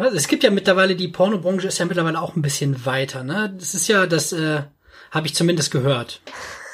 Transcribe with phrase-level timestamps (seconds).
[0.00, 3.54] Also es gibt ja mittlerweile, die Pornobranche ist ja mittlerweile auch ein bisschen weiter, ne?
[3.58, 4.62] Das ist ja, das äh,
[5.10, 6.22] habe ich zumindest gehört.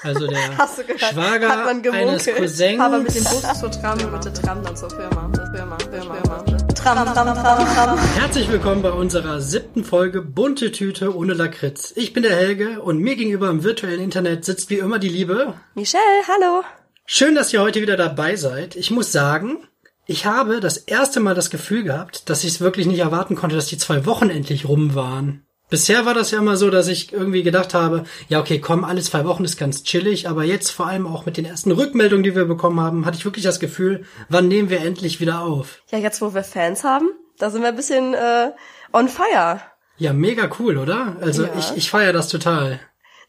[0.05, 0.39] Also der
[0.99, 2.81] Schwager eines Cousins.
[2.81, 5.29] Aber mit dem Bus zur Tram, mit der Tram dann zur Firma.
[5.53, 6.45] Firma, Firma, Firma.
[6.73, 7.99] Tram, Tram, Tram, Tram.
[8.15, 11.93] Herzlich willkommen bei unserer siebten Folge Bunte Tüte ohne Lakritz.
[11.97, 15.55] Ich bin der Helge und mir gegenüber im virtuellen Internet sitzt wie immer die Liebe
[15.75, 16.63] Michelle, hallo.
[17.07, 18.77] Schön, dass ihr heute wieder dabei seid.
[18.77, 19.67] Ich muss sagen,
[20.07, 23.57] ich habe das erste Mal das Gefühl gehabt, dass ich es wirklich nicht erwarten konnte,
[23.57, 25.43] dass die zwei Wochen endlich rum waren.
[25.69, 29.03] Bisher war das ja immer so, dass ich irgendwie gedacht habe, ja okay, komm, alle
[29.03, 32.37] zwei Wochen ist ganz chillig, aber jetzt vor allem auch mit den ersten Rückmeldungen, die
[32.37, 35.83] wir bekommen haben, hatte ich wirklich das Gefühl, wann nehmen wir endlich wieder auf?
[35.91, 38.53] Ja, jetzt wo wir Fans haben, da sind wir ein bisschen äh,
[38.93, 39.61] on fire.
[39.99, 41.17] Ja, mega cool, oder?
[41.21, 41.51] Also ja.
[41.59, 42.79] ich, ich feiere das total.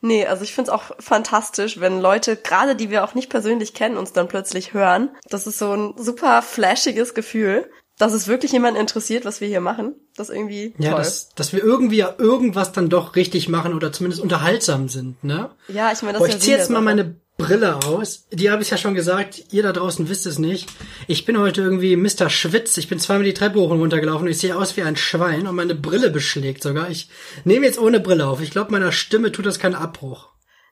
[0.02, 3.98] Nee, also ich find's auch fantastisch, wenn Leute, gerade die wir auch nicht persönlich kennen,
[3.98, 5.10] uns dann plötzlich hören.
[5.30, 9.62] Das ist so ein super flashiges Gefühl, dass es wirklich jemanden interessiert, was wir hier
[9.62, 9.96] machen.
[10.16, 11.00] Das ist irgendwie ja, toll.
[11.00, 15.50] Dass, dass wir irgendwie ja irgendwas dann doch richtig machen oder zumindest unterhaltsam sind, ne?
[15.68, 18.28] Ja, ich meine, das Boah, ich zieh jetzt mal meine Brille aus.
[18.32, 20.70] Die habe ich ja schon gesagt, ihr da draußen wisst es nicht.
[21.08, 22.30] Ich bin heute irgendwie Mr.
[22.30, 22.78] Schwitz.
[22.78, 24.96] Ich bin zweimal die Treppe hoch und runter gelaufen und ich sehe aus wie ein
[24.96, 26.90] Schwein und meine Brille beschlägt sogar.
[26.90, 27.10] Ich
[27.44, 28.42] nehme jetzt ohne Brille auf.
[28.42, 30.30] Ich glaube, meiner Stimme tut das keinen Abbruch.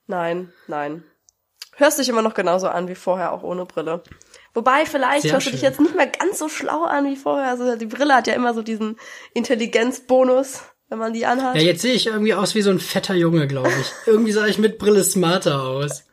[0.08, 1.04] Nein, nein.
[1.78, 4.02] Hörst dich immer noch genauso an wie vorher, auch ohne Brille.
[4.54, 5.52] Wobei, vielleicht Sehr hörst schön.
[5.52, 7.50] du dich jetzt nicht mehr ganz so schlau an wie vorher.
[7.50, 8.98] Also die Brille hat ja immer so diesen
[9.34, 11.56] Intelligenzbonus, wenn man die anhat.
[11.56, 13.92] Ja, jetzt sehe ich irgendwie aus wie so ein fetter Junge, glaube ich.
[14.08, 16.06] irgendwie sah ich mit Brille smarter aus.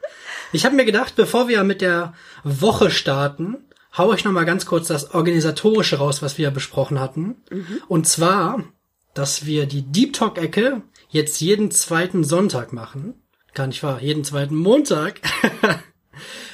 [0.53, 2.13] Ich habe mir gedacht, bevor wir mit der
[2.45, 3.57] Woche starten,
[3.97, 7.37] hau ich noch mal ganz kurz das organisatorische raus, was wir besprochen hatten.
[7.51, 7.83] Mhm.
[7.89, 8.63] Und zwar,
[9.15, 13.15] dass wir die Deep Talk Ecke jetzt jeden zweiten Sonntag machen.
[13.55, 15.21] Gar nicht wahr, jeden zweiten Montag.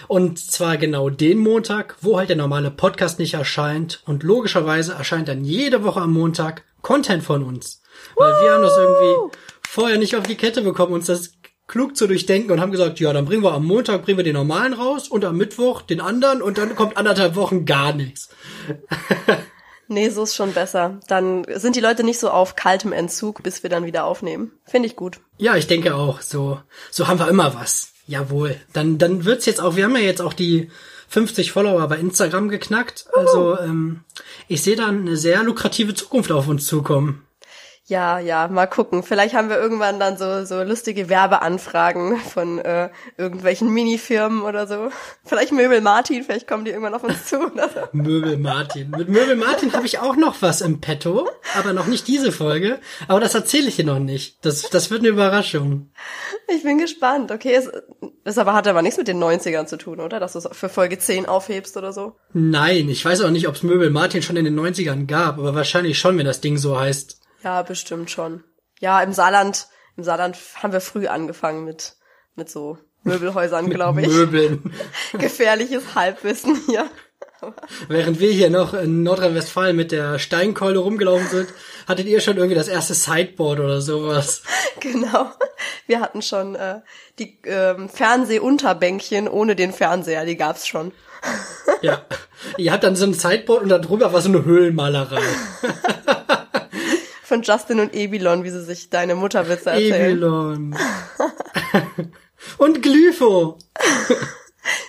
[0.09, 4.03] Und zwar genau den Montag, wo halt der normale Podcast nicht erscheint.
[4.07, 7.83] Und logischerweise erscheint dann jede Woche am Montag Content von uns.
[8.17, 9.37] Weil wir haben das irgendwie
[9.69, 11.38] vorher nicht auf die Kette bekommen, uns das
[11.69, 14.35] klug zu durchdenken und haben gesagt, ja, dann bringen wir am Montag bringen wir den
[14.35, 18.31] normalen raus und am Mittwoch den anderen und dann kommt anderthalb Wochen gar nichts.
[19.89, 20.99] nee, so ist schon besser.
[21.07, 24.53] Dann sind die Leute nicht so auf kaltem Entzug, bis wir dann wieder aufnehmen.
[24.65, 25.21] Finde ich gut.
[25.37, 26.23] Ja, ich denke auch.
[26.23, 26.59] So,
[26.91, 27.93] so haben wir immer was.
[28.07, 28.57] Jawohl.
[28.73, 30.71] Dann, dann wird's jetzt auch, wir haben ja jetzt auch die
[31.09, 33.07] 50 Follower bei Instagram geknackt.
[33.15, 34.01] Also ähm,
[34.49, 37.28] ich sehe da eine sehr lukrative Zukunft auf uns zukommen.
[37.89, 39.03] Ja, ja, mal gucken.
[39.03, 44.91] Vielleicht haben wir irgendwann dann so, so lustige Werbeanfragen von äh, irgendwelchen Minifirmen oder so.
[45.25, 47.39] Vielleicht Möbel Martin, vielleicht kommen die irgendwann auf uns zu.
[47.39, 47.81] Oder so.
[47.93, 48.91] Möbel Martin.
[48.91, 52.79] Mit Möbel Martin habe ich auch noch was im Petto, aber noch nicht diese Folge.
[53.09, 54.45] Aber das erzähle ich dir noch nicht.
[54.45, 55.91] Das, das wird eine Überraschung.
[56.47, 57.33] Ich bin gespannt.
[57.33, 57.71] Okay, es,
[58.25, 60.21] es aber hat aber nichts mit den 90ern zu tun, oder?
[60.21, 62.17] Dass du es für Folge 10 aufhebst oder so?
[62.35, 65.55] Nein, ich weiß auch nicht, ob es Möbel Martin schon in den 90ern gab, aber
[65.55, 67.19] wahrscheinlich schon, wenn das Ding so heißt.
[67.43, 68.45] Ja, bestimmt schon.
[68.81, 71.97] Ja, im Saarland, im Saarland haben wir früh angefangen mit,
[72.35, 74.09] mit so Möbelhäusern, glaube ich.
[74.09, 74.73] Möbeln.
[75.13, 76.91] Gefährliches Halbwissen hier.
[77.87, 81.49] Während wir hier noch in Nordrhein-Westfalen mit der Steinkeule rumgelaufen sind,
[81.87, 84.43] hattet ihr schon irgendwie das erste Sideboard oder sowas.
[84.81, 85.33] Genau.
[85.89, 86.83] Wir hatten schon äh,
[87.19, 90.93] die ähm, Fernsehunterbänkchen ohne den Fernseher, die gab's schon.
[91.83, 92.03] Ja.
[92.59, 95.21] Ihr habt dann so ein Sideboard und da drüber war so eine Höhlenmalerei
[97.29, 100.13] von Justin und Ebilon, wie sie sich deine Mutterwitze erzählen.
[100.13, 100.77] Ebilon.
[102.59, 103.59] und Glypho.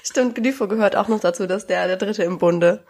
[0.04, 2.86] Stimmt, Glypho gehört auch noch dazu, dass der der dritte im Bunde.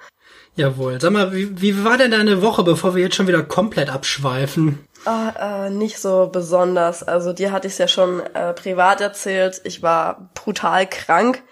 [0.56, 1.00] Jawohl.
[1.02, 4.80] Sag mal, wie, wie war denn deine Woche, bevor wir jetzt schon wieder komplett abschweifen?
[5.06, 7.04] Ah, äh, nicht so besonders.
[7.04, 9.62] Also dir hatte ich es ja schon äh, privat erzählt.
[9.64, 11.44] Ich war brutal krank.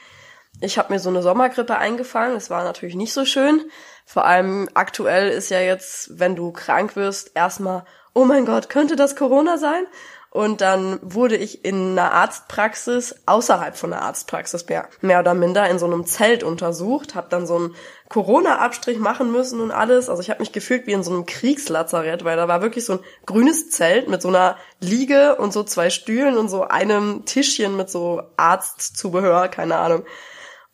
[0.60, 2.36] Ich habe mir so eine Sommergrippe eingefangen.
[2.36, 3.62] Es war natürlich nicht so schön.
[4.10, 8.96] Vor allem aktuell ist ja jetzt, wenn du krank wirst, erstmal, oh mein Gott, könnte
[8.96, 9.86] das Corona sein?
[10.30, 15.70] Und dann wurde ich in einer Arztpraxis, außerhalb von der Arztpraxis mehr, mehr oder minder,
[15.70, 17.76] in so einem Zelt untersucht, habe dann so einen
[18.08, 20.10] Corona-Abstrich machen müssen und alles.
[20.10, 22.94] Also ich habe mich gefühlt wie in so einem Kriegslazarett, weil da war wirklich so
[22.94, 27.76] ein grünes Zelt mit so einer Liege und so zwei Stühlen und so einem Tischchen
[27.76, 30.06] mit so Arztzubehör, keine Ahnung.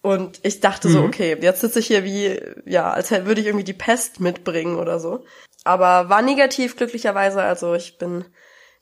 [0.04, 0.92] Und ich dachte mhm.
[0.92, 4.78] so, okay, jetzt sitze ich hier wie, ja, als würde ich irgendwie die Pest mitbringen
[4.78, 5.24] oder so.
[5.64, 8.26] Aber war negativ glücklicherweise, also ich bin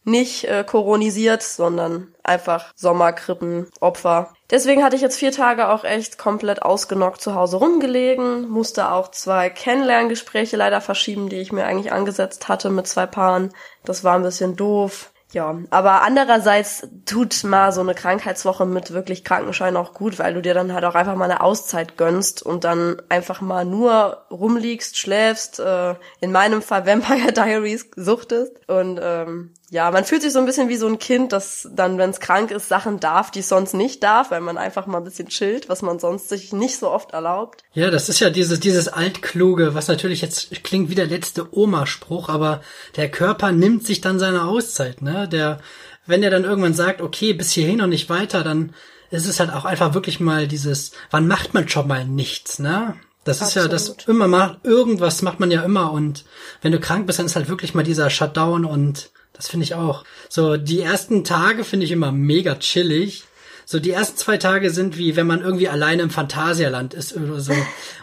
[0.03, 4.33] nicht äh, koronisiert, sondern einfach Sommerkrippenopfer.
[4.49, 9.11] Deswegen hatte ich jetzt vier Tage auch echt komplett ausgenockt zu Hause rumgelegen, musste auch
[9.11, 13.53] zwei Kennenlerngespräche leider verschieben, die ich mir eigentlich angesetzt hatte mit zwei Paaren.
[13.85, 15.10] Das war ein bisschen doof.
[15.33, 20.41] Ja, aber andererseits tut mal so eine Krankheitswoche mit wirklich Krankenschein auch gut, weil du
[20.41, 24.97] dir dann halt auch einfach mal eine Auszeit gönnst und dann einfach mal nur rumliegst,
[24.97, 28.51] schläfst, äh, in meinem Fall Vampire Diaries suchtest.
[28.67, 31.97] Und ähm, ja, man fühlt sich so ein bisschen wie so ein Kind, das dann,
[31.97, 34.97] wenn es krank ist, Sachen darf, die es sonst nicht darf, weil man einfach mal
[34.97, 37.63] ein bisschen chillt, was man sonst sich nicht so oft erlaubt.
[37.73, 42.27] Ja, das ist ja dieses, dieses Altkluge, was natürlich jetzt klingt wie der letzte Oma-Spruch,
[42.27, 42.61] aber
[42.97, 45.29] der Körper nimmt sich dann seine Auszeit, ne?
[45.29, 45.61] Der,
[46.05, 48.73] wenn er dann irgendwann sagt, okay, bis hierhin und nicht weiter, dann
[49.09, 52.95] ist es halt auch einfach wirklich mal dieses, wann macht man schon mal nichts, ne?
[53.23, 53.71] Das Absolut.
[53.71, 56.25] ist ja das immer mal, irgendwas macht man ja immer und
[56.61, 59.11] wenn du krank bist, dann ist halt wirklich mal dieser Shutdown und
[59.41, 60.03] das finde ich auch.
[60.29, 63.23] So, die ersten Tage finde ich immer mega chillig.
[63.65, 67.39] So, die ersten zwei Tage sind wie, wenn man irgendwie alleine im Phantasialand ist oder
[67.39, 67.53] so.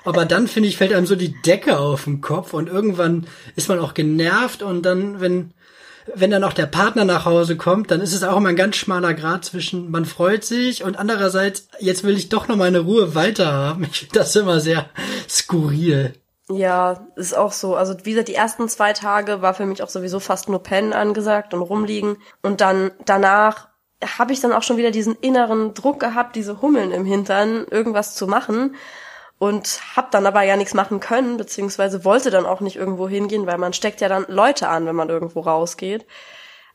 [0.05, 3.69] Aber dann, finde ich, fällt einem so die Decke auf den Kopf und irgendwann ist
[3.69, 5.53] man auch genervt und dann, wenn,
[6.13, 8.75] wenn dann auch der Partner nach Hause kommt, dann ist es auch immer ein ganz
[8.75, 13.15] schmaler Grad zwischen, man freut sich und andererseits, jetzt will ich doch noch meine Ruhe
[13.15, 13.87] weiterhaben.
[13.89, 14.91] Ich finde das immer sehr
[15.29, 16.15] skurril.
[16.51, 17.77] Ja, ist auch so.
[17.77, 20.95] Also wie gesagt, die ersten zwei Tage war für mich auch sowieso fast nur Pennen
[20.95, 22.17] angesagt und rumliegen.
[22.43, 23.69] Und dann danach
[24.19, 28.15] habe ich dann auch schon wieder diesen inneren Druck gehabt, diese Hummeln im Hintern, irgendwas
[28.15, 28.77] zu machen.
[29.39, 33.47] Und hab dann aber ja nichts machen können, beziehungsweise wollte dann auch nicht irgendwo hingehen,
[33.47, 36.07] weil man steckt ja dann Leute an, wenn man irgendwo rausgeht.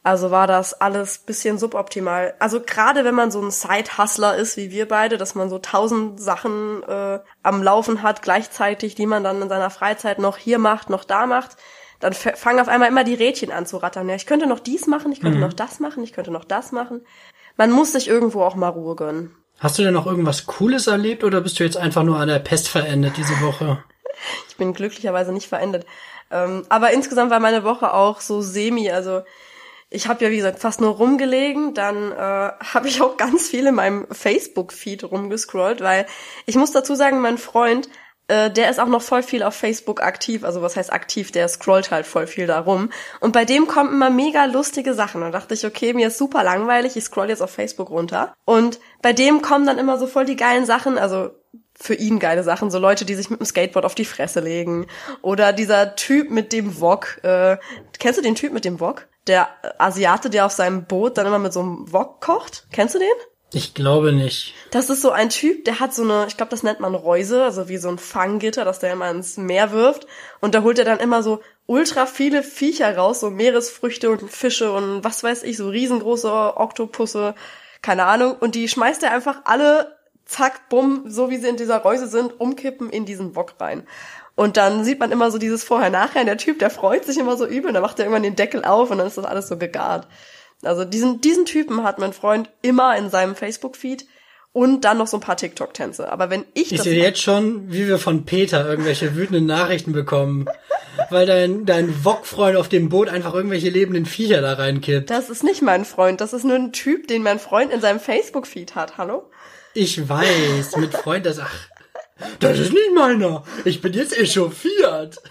[0.04, 2.34] Also war das alles bisschen suboptimal.
[2.40, 6.22] Also gerade wenn man so ein Side-Hustler ist wie wir beide, dass man so tausend
[6.22, 10.90] Sachen äh, am Laufen hat gleichzeitig, die man dann in seiner Freizeit noch hier macht,
[10.90, 11.56] noch da macht,
[12.02, 14.10] dann fangen auf einmal immer die Rädchen an zu rattern.
[14.10, 15.44] Ja, ich könnte noch dies machen, ich könnte mhm.
[15.46, 17.06] noch das machen, ich könnte noch das machen.
[17.56, 19.34] Man muss sich irgendwo auch mal Ruhe gönnen.
[19.60, 22.40] Hast du denn noch irgendwas Cooles erlebt oder bist du jetzt einfach nur an der
[22.40, 23.82] Pest verendet diese Woche?
[24.50, 25.86] ich bin glücklicherweise nicht verendet.
[26.30, 29.22] Ähm, aber insgesamt war meine Woche auch so semi, also
[29.94, 31.74] ich habe ja, wie gesagt, fast nur rumgelegen.
[31.74, 36.06] Dann äh, habe ich auch ganz viel in meinem Facebook-Feed rumgescrollt, weil
[36.46, 37.88] ich muss dazu sagen, mein Freund,
[38.28, 40.44] äh, der ist auch noch voll viel auf Facebook aktiv.
[40.44, 41.32] Also was heißt aktiv?
[41.32, 42.90] Der scrollt halt voll viel da rum.
[43.20, 45.22] Und bei dem kommen immer mega lustige Sachen.
[45.22, 48.34] Und dachte ich, okay, mir ist super langweilig, ich scroll jetzt auf Facebook runter.
[48.46, 50.98] Und bei dem kommen dann immer so voll die geilen Sachen.
[50.98, 51.32] Also
[51.76, 54.88] für ihn geile Sachen, so Leute, die sich mit dem Skateboard auf die Fresse legen.
[55.22, 57.24] Oder dieser Typ mit dem Wok.
[57.24, 57.58] Äh,
[58.00, 59.08] kennst du den Typ mit dem Wok?
[59.28, 62.68] Der Asiate, der auf seinem Boot dann immer mit so einem Wok kocht.
[62.72, 63.08] Kennst du den?
[63.56, 64.56] Ich glaube nicht.
[64.72, 67.44] Das ist so ein Typ, der hat so eine, ich glaube, das nennt man Reuse,
[67.44, 70.08] also wie so ein Fanggitter, das der immer ins Meer wirft.
[70.40, 74.72] Und da holt er dann immer so ultra viele Viecher raus, so Meeresfrüchte und Fische
[74.72, 77.36] und was weiß ich, so riesengroße Oktopusse,
[77.84, 78.36] keine Ahnung.
[78.40, 82.40] Und die schmeißt er einfach alle, zack, bumm, so wie sie in dieser Reuse sind,
[82.40, 83.88] umkippen in diesen Wok rein.
[84.36, 86.26] Und dann sieht man immer so dieses Vorher-Nachher.
[86.26, 87.68] Der Typ, der freut sich immer so übel.
[87.68, 90.08] Und dann macht er irgendwann den Deckel auf und dann ist das alles so gegart.
[90.64, 94.08] Also diesen, diesen Typen hat mein Freund immer in seinem Facebook-Feed
[94.54, 96.12] und dann noch so ein paar TikTok-Tänze.
[96.12, 100.48] Aber wenn ich Ich sehe jetzt schon, wie wir von Peter irgendwelche wütenden Nachrichten bekommen,
[101.10, 105.10] weil dein, dein Wok-Freund auf dem Boot einfach irgendwelche lebenden Viecher da reinkippt.
[105.10, 108.00] Das ist nicht mein Freund, das ist nur ein Typ, den mein Freund in seinem
[108.00, 108.98] Facebook-Feed hat.
[108.98, 109.30] Hallo?
[109.74, 111.68] Ich weiß, mit Freund, das, ach,
[112.40, 113.44] das ist nicht meiner.
[113.66, 115.22] Ich bin jetzt echauffiert.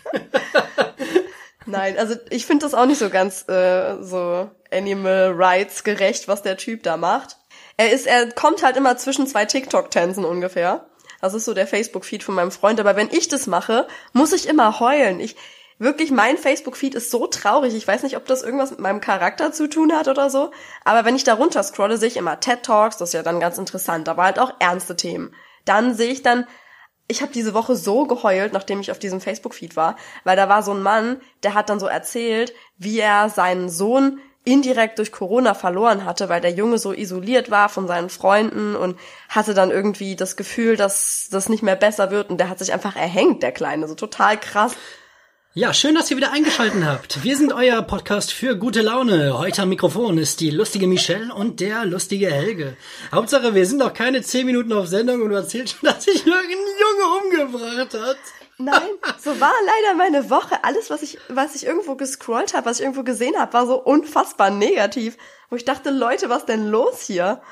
[1.66, 6.42] Nein, also ich finde das auch nicht so ganz äh, so Animal Rights gerecht, was
[6.42, 7.36] der Typ da macht.
[7.76, 10.86] Er ist, er kommt halt immer zwischen zwei TikTok-Tänzen ungefähr.
[11.20, 12.80] Das ist so der Facebook-Feed von meinem Freund.
[12.80, 15.20] Aber wenn ich das mache, muss ich immer heulen.
[15.20, 15.36] Ich,
[15.78, 17.74] wirklich, mein Facebook-Feed ist so traurig.
[17.74, 20.50] Ich weiß nicht, ob das irgendwas mit meinem Charakter zu tun hat oder so.
[20.84, 23.40] Aber wenn ich da runter scrolle, sehe ich immer TED Talks, das ist ja dann
[23.40, 25.34] ganz interessant, aber halt auch ernste Themen.
[25.64, 26.46] Dann sehe ich dann
[27.08, 30.62] ich habe diese Woche so geheult, nachdem ich auf diesem Facebook-Feed war, weil da war
[30.62, 35.54] so ein Mann, der hat dann so erzählt, wie er seinen Sohn indirekt durch Corona
[35.54, 40.16] verloren hatte, weil der Junge so isoliert war von seinen Freunden und hatte dann irgendwie
[40.16, 43.52] das Gefühl, dass das nicht mehr besser wird und der hat sich einfach erhängt, der
[43.52, 44.72] Kleine, so total krass.
[45.54, 47.24] Ja, schön, dass ihr wieder eingeschalten habt.
[47.24, 49.36] Wir sind euer Podcast für gute Laune.
[49.36, 52.74] Heute am Mikrofon ist die lustige Michelle und der lustige Helge.
[53.12, 56.26] Hauptsache, wir sind noch keine zehn Minuten auf Sendung und du erzählst schon, dass sich
[56.26, 58.16] irgendein Junge umgebracht hat.
[58.56, 58.88] Nein,
[59.22, 60.64] so war leider meine Woche.
[60.64, 63.74] Alles, was ich, was ich irgendwo gescrollt habe, was ich irgendwo gesehen habe, war so
[63.74, 65.18] unfassbar negativ.
[65.50, 67.42] Wo ich dachte, Leute, was denn los hier?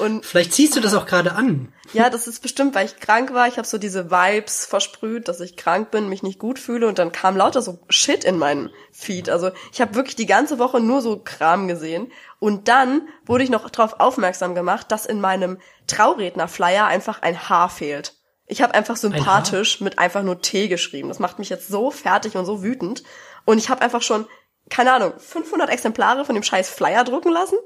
[0.00, 1.72] Und vielleicht ziehst du das auch gerade an.
[1.92, 3.48] Ja, das ist bestimmt, weil ich krank war.
[3.48, 6.98] Ich habe so diese Vibes versprüht, dass ich krank bin, mich nicht gut fühle und
[6.98, 9.28] dann kam lauter so Shit in meinen Feed.
[9.28, 13.50] Also ich habe wirklich die ganze Woche nur so Kram gesehen und dann wurde ich
[13.50, 18.14] noch darauf aufmerksam gemacht, dass in meinem Trauredner-Flyer einfach ein Haar fehlt.
[18.46, 21.08] Ich habe einfach sympathisch mit einfach nur T geschrieben.
[21.08, 23.02] Das macht mich jetzt so fertig und so wütend
[23.44, 24.26] und ich habe einfach schon
[24.70, 27.58] keine Ahnung, 500 Exemplare von dem scheiß Flyer drucken lassen.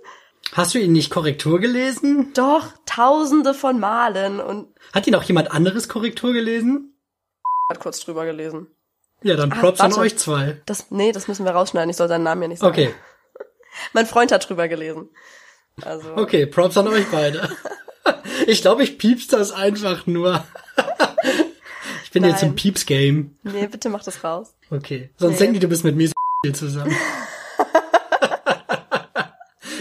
[0.54, 2.32] Hast du ihn nicht Korrektur gelesen?
[2.34, 6.90] Doch, tausende von Malen und Hat ihn auch jemand anderes Korrektur gelesen?
[7.70, 8.66] hat kurz drüber gelesen.
[9.22, 10.02] Ja, dann Ah, Props an warte.
[10.02, 10.60] euch zwei.
[10.66, 11.88] Das, nee, das müssen wir rausschneiden.
[11.90, 12.72] Ich soll seinen Namen ja nicht sagen.
[12.72, 12.94] Okay,
[13.94, 15.08] Mein Freund hat drüber gelesen.
[15.82, 17.50] Also, okay, Props an euch beide.
[18.46, 20.44] Ich glaube, ich pieps das einfach nur.
[22.04, 22.56] Ich bin jetzt im Nein.
[22.56, 23.36] Pieps-Game.
[23.42, 24.54] nee, bitte mach das raus.
[24.70, 25.10] Okay.
[25.16, 25.38] Sonst Nee.
[25.38, 26.94] denken die, du bist mit mir so zusammen.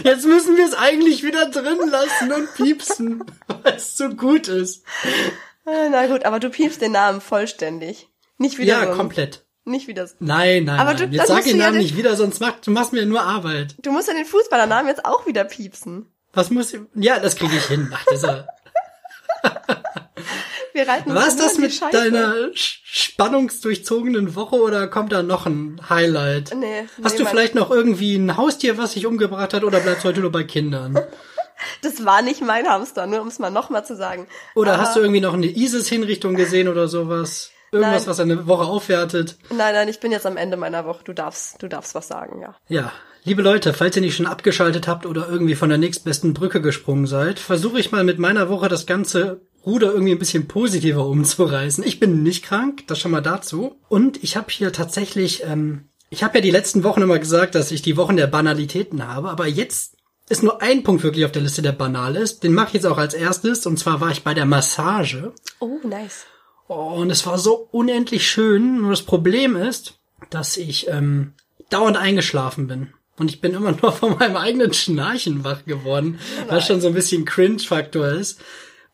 [0.04, 4.84] Jetzt müssen wir es eigentlich wieder drin lassen und piepsen, weil es so gut ist.
[5.66, 8.08] Äh, Na gut, aber du piepst den Namen vollständig.
[8.38, 9.44] Nicht wieder Ja, ein- komplett.
[9.66, 10.14] Nicht wieder so.
[10.18, 11.10] Nein, nein, Aber nein.
[11.10, 13.06] du- Jetzt das sag den ja Namen den- nicht wieder, sonst mach, du machst mir
[13.06, 13.74] nur Arbeit.
[13.80, 16.06] Du musst ja den Fußballernamen jetzt auch wieder piepsen.
[16.34, 17.90] Was muss ich, ja, das kriege ich hin.
[17.94, 18.46] Ach, ja,
[20.74, 25.80] Wir reiten uns war es das mit deiner spannungsdurchzogenen Woche oder kommt da noch ein
[25.88, 26.52] Highlight?
[26.54, 30.04] Nee, Hast nee, du vielleicht noch irgendwie ein Haustier, was sich umgebracht hat oder bleibst
[30.04, 30.98] heute nur bei Kindern?
[31.82, 34.26] Das war nicht mein Hamster, nur um es mal nochmal zu sagen.
[34.56, 37.52] Oder Aber- hast du irgendwie noch eine ISIS-Hinrichtung gesehen oder sowas?
[37.70, 38.06] Irgendwas, Nein.
[38.10, 39.36] was eine Woche aufwertet?
[39.50, 41.04] Nein, nein, ich bin jetzt am Ende meiner Woche.
[41.04, 42.56] Du darfst, du darfst was sagen, ja.
[42.68, 46.60] Ja, liebe Leute, falls ihr nicht schon abgeschaltet habt oder irgendwie von der nächstbesten Brücke
[46.60, 51.06] gesprungen seid, versuche ich mal mit meiner Woche das ganze Ruder irgendwie ein bisschen positiver
[51.06, 51.84] umzureißen.
[51.84, 53.76] Ich bin nicht krank, das schon mal dazu.
[53.88, 57.70] Und ich habe hier tatsächlich, ähm, ich habe ja die letzten Wochen immer gesagt, dass
[57.70, 59.94] ich die Wochen der Banalitäten habe, aber jetzt
[60.28, 62.44] ist nur ein Punkt wirklich auf der Liste, der banal ist.
[62.44, 63.66] Den mache ich jetzt auch als erstes.
[63.66, 65.32] Und zwar war ich bei der Massage.
[65.60, 66.24] Oh, nice.
[66.66, 68.80] Oh, und es war so unendlich schön.
[68.80, 69.98] Nur das Problem ist,
[70.30, 71.34] dass ich ähm,
[71.68, 72.94] dauernd eingeschlafen bin.
[73.18, 76.18] Und ich bin immer nur von meinem eigenen Schnarchen wach geworden,
[76.48, 78.40] was schon so ein bisschen Cringe-Faktor ist.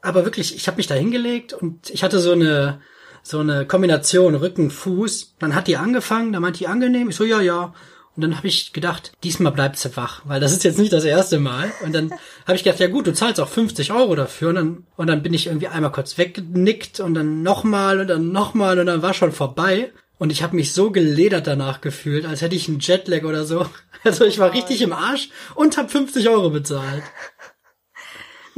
[0.02, 2.80] Aber wirklich, ich habe mich da hingelegt und ich hatte so eine
[3.23, 5.35] so eine Kombination Rücken, Fuß.
[5.38, 7.11] Dann hat die angefangen, dann meinte die angenehm.
[7.11, 7.75] Ich so, ja, ja.
[8.16, 11.04] Und dann habe ich gedacht, diesmal bleibt sie wach, weil das ist jetzt nicht das
[11.04, 11.71] erste Mal.
[11.85, 12.11] Und dann
[12.47, 14.50] habe ich gedacht, ja gut, du zahlst auch 50 Euro dafür.
[14.50, 18.33] Und dann, und dann bin ich irgendwie einmal kurz weggenickt und dann nochmal und dann
[18.33, 19.92] nochmal und dann war schon vorbei.
[20.19, 23.66] Und ich habe mich so geledert danach gefühlt, als hätte ich einen Jetlag oder so.
[24.02, 27.02] Also ich war richtig im Arsch und habe 50 Euro bezahlt.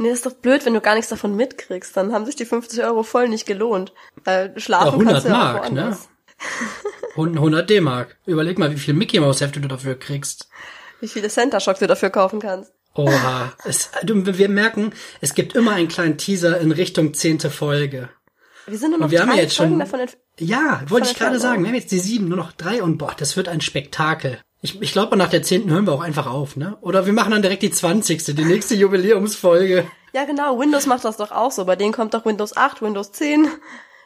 [0.03, 1.95] Nee, ist doch blöd, wenn du gar nichts davon mitkriegst.
[1.97, 3.93] Dann haben sich die 50 Euro voll nicht gelohnt.
[4.23, 5.81] Weil schlafen Ja, 100 kannst du ja auch Mark, ne?
[5.81, 6.09] woanders.
[7.15, 8.17] 100 D-Mark.
[8.25, 10.49] Überleg mal, wie viel Mickey Mouse Hefte du dafür kriegst.
[10.99, 12.71] Wie viele Center Shocks du dafür kaufen kannst.
[12.95, 13.53] Oha.
[13.65, 18.09] Es, du, wir merken, es gibt immer einen kleinen Teaser in Richtung zehnte Folge.
[18.67, 20.23] Wir sind nur noch wir haben drei ja jetzt Folgen schon- davon entfernt.
[20.39, 21.61] Ja, wollte ich gerade sagen.
[21.63, 24.39] Wir haben jetzt die sieben, nur noch drei und boah, das wird ein Spektakel.
[24.63, 26.77] Ich, ich glaube, nach der zehnten hören wir auch einfach auf, ne?
[26.79, 29.85] Oder wir machen dann direkt die zwanzigste, die nächste Jubiläumsfolge.
[30.13, 30.57] Ja, genau.
[30.57, 31.65] Windows macht das doch auch so.
[31.65, 33.49] Bei denen kommt doch Windows 8, Windows 10.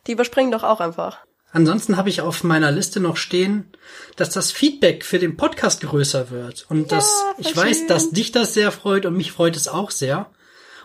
[0.07, 1.19] Die überspringen doch auch einfach.
[1.51, 3.71] Ansonsten habe ich auf meiner Liste noch stehen,
[4.15, 6.65] dass das Feedback für den Podcast größer wird.
[6.69, 9.91] Und dass voll ich weiß, dass dich das sehr freut und mich freut es auch
[9.91, 10.31] sehr.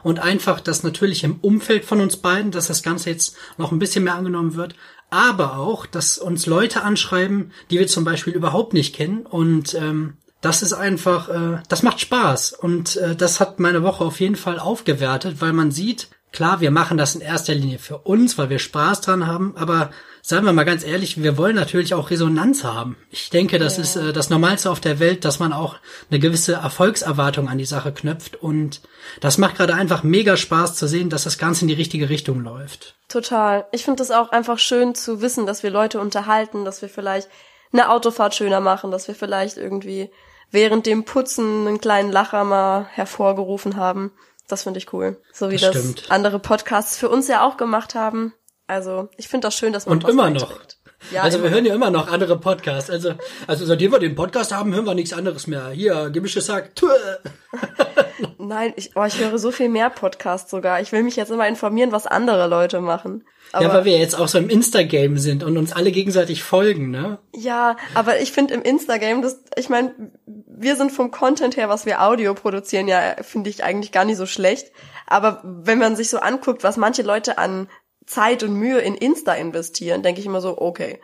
[0.02, 3.78] Und einfach, dass natürlich im Umfeld von uns beiden, dass das Ganze jetzt noch ein
[3.78, 4.74] bisschen mehr angenommen wird.
[5.12, 9.26] Aber auch, dass uns Leute anschreiben, die wir zum Beispiel überhaupt nicht kennen.
[9.26, 12.54] Und ähm, das ist einfach, äh, das macht Spaß.
[12.54, 16.70] Und äh, das hat meine Woche auf jeden Fall aufgewertet, weil man sieht, klar, wir
[16.70, 19.54] machen das in erster Linie für uns, weil wir Spaß dran haben.
[19.56, 19.90] Aber
[20.22, 22.96] seien wir mal ganz ehrlich, wir wollen natürlich auch Resonanz haben.
[23.10, 25.76] Ich denke, das ist äh, das Normalste auf der Welt, dass man auch
[26.10, 28.36] eine gewisse Erfolgserwartung an die Sache knöpft.
[28.36, 28.80] Und
[29.20, 32.42] das macht gerade einfach mega Spaß zu sehen, dass das Ganze in die richtige Richtung
[32.42, 32.96] läuft.
[33.08, 33.66] Total.
[33.72, 37.28] Ich finde es auch einfach schön zu wissen, dass wir Leute unterhalten, dass wir vielleicht
[37.72, 40.10] eine Autofahrt schöner machen, dass wir vielleicht irgendwie
[40.50, 44.12] während dem Putzen einen kleinen Lacher mal hervorgerufen haben.
[44.52, 45.18] Das finde ich cool.
[45.32, 48.34] So wie Das das, andere Podcasts für uns ja auch gemacht haben.
[48.66, 50.46] Also ich finde das schön, dass man Und immer noch.
[50.46, 50.78] beiträgt.
[51.10, 52.90] Ja, also wir hören ja immer noch andere Podcasts.
[52.90, 53.14] Also,
[53.46, 55.70] also seitdem wir den Podcast haben, hören wir nichts anderes mehr.
[55.70, 56.70] Hier, gemisches Sack.
[58.38, 60.80] Nein, ich, oh, ich höre so viel mehr Podcasts sogar.
[60.80, 63.24] Ich will mich jetzt immer informieren, was andere Leute machen.
[63.52, 66.90] Aber, Ja, weil wir jetzt auch so im Insta-Game sind und uns alle gegenseitig folgen,
[66.90, 67.18] ne?
[67.34, 69.94] Ja, aber ich finde im Instagram, das, ich meine,
[70.26, 74.16] wir sind vom Content her, was wir Audio produzieren, ja, finde ich eigentlich gar nicht
[74.16, 74.72] so schlecht.
[75.06, 77.68] Aber wenn man sich so anguckt, was manche Leute an
[78.06, 81.00] Zeit und Mühe in Insta investieren, denke ich immer so, okay.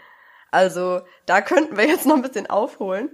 [0.51, 3.11] Also da könnten wir jetzt noch ein bisschen aufholen.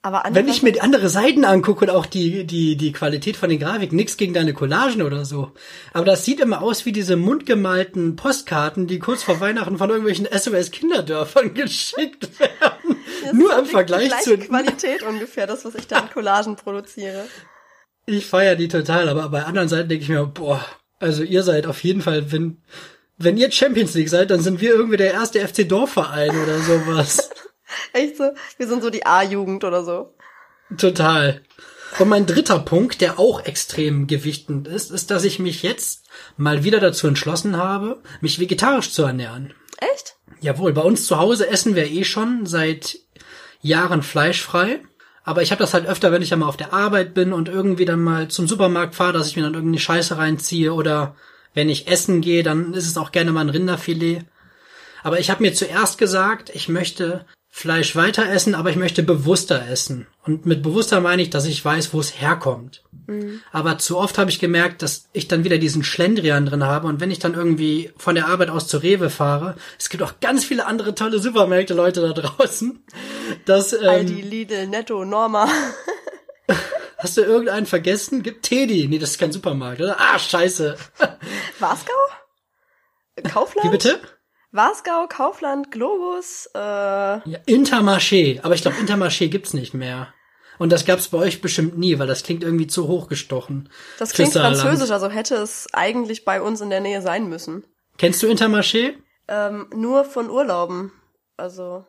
[0.00, 3.48] Aber Wenn ich mir die andere Seiten angucke und auch die, die, die Qualität von
[3.50, 5.50] den Grafiken, nix gegen deine Collagen oder so.
[5.92, 10.26] Aber das sieht immer aus wie diese mundgemalten Postkarten, die kurz vor Weihnachten von irgendwelchen
[10.26, 12.96] SOS-Kinderdörfern geschickt werden.
[13.24, 16.54] Das Nur im die Vergleich gleiche zu, Qualität ungefähr, das, was ich da an Collagen
[16.54, 17.26] produziere.
[18.06, 20.64] Ich feiere die total, aber bei anderen Seiten denke ich mir, boah,
[21.00, 22.62] also ihr seid auf jeden Fall, wenn,
[23.18, 27.30] wenn ihr Champions League seid, dann sind wir irgendwie der erste FC Dorfverein oder sowas.
[27.92, 28.30] Echt so?
[28.56, 30.14] Wir sind so die A-Jugend oder so.
[30.76, 31.42] Total.
[31.98, 36.06] Und mein dritter Punkt, der auch extrem gewichtend ist, ist, dass ich mich jetzt
[36.36, 39.54] mal wieder dazu entschlossen habe, mich vegetarisch zu ernähren.
[39.94, 40.16] Echt?
[40.40, 42.98] Jawohl, bei uns zu Hause essen wir eh schon seit
[43.60, 44.80] Jahren fleischfrei.
[45.24, 47.48] Aber ich habe das halt öfter, wenn ich ja mal auf der Arbeit bin und
[47.48, 51.16] irgendwie dann mal zum Supermarkt fahre, dass ich mir dann irgendeine Scheiße reinziehe oder
[51.54, 54.24] wenn ich essen gehe, dann ist es auch gerne mal ein Rinderfilet.
[55.02, 59.68] Aber ich habe mir zuerst gesagt, ich möchte Fleisch weiter essen, aber ich möchte bewusster
[59.68, 60.06] essen.
[60.24, 62.84] Und mit bewusster meine ich, dass ich weiß, wo es herkommt.
[63.06, 63.40] Mhm.
[63.50, 66.86] Aber zu oft habe ich gemerkt, dass ich dann wieder diesen Schlendrian drin habe.
[66.86, 70.20] Und wenn ich dann irgendwie von der Arbeit aus zur Rewe fahre, es gibt auch
[70.20, 72.80] ganz viele andere tolle Supermärkte, Leute da draußen.
[73.44, 75.48] Dass, ähm, Aldi, Lidl, Netto, Norma.
[76.98, 78.22] Hast du irgendeinen vergessen?
[78.22, 78.88] Gibt Teddy.
[78.88, 79.96] Nee, das ist kein Supermarkt, oder?
[79.98, 80.76] Ah, scheiße.
[81.60, 81.92] Wasgau?
[83.24, 83.66] Kaufland?
[83.66, 84.00] Wie bitte?
[84.50, 86.58] Wasgau, Kaufland, Globus, äh.
[86.58, 88.40] Ja, Intermarché.
[88.42, 90.12] Aber ich glaube, Intermarché gibt's nicht mehr.
[90.58, 93.68] Und das gab's bei euch bestimmt nie, weil das klingt irgendwie zu hochgestochen.
[93.98, 97.64] Das klingt französisch, also hätte es eigentlich bei uns in der Nähe sein müssen.
[97.96, 98.94] Kennst du Intermarché?
[99.28, 100.92] Ähm, nur von Urlauben.
[101.36, 101.84] Also.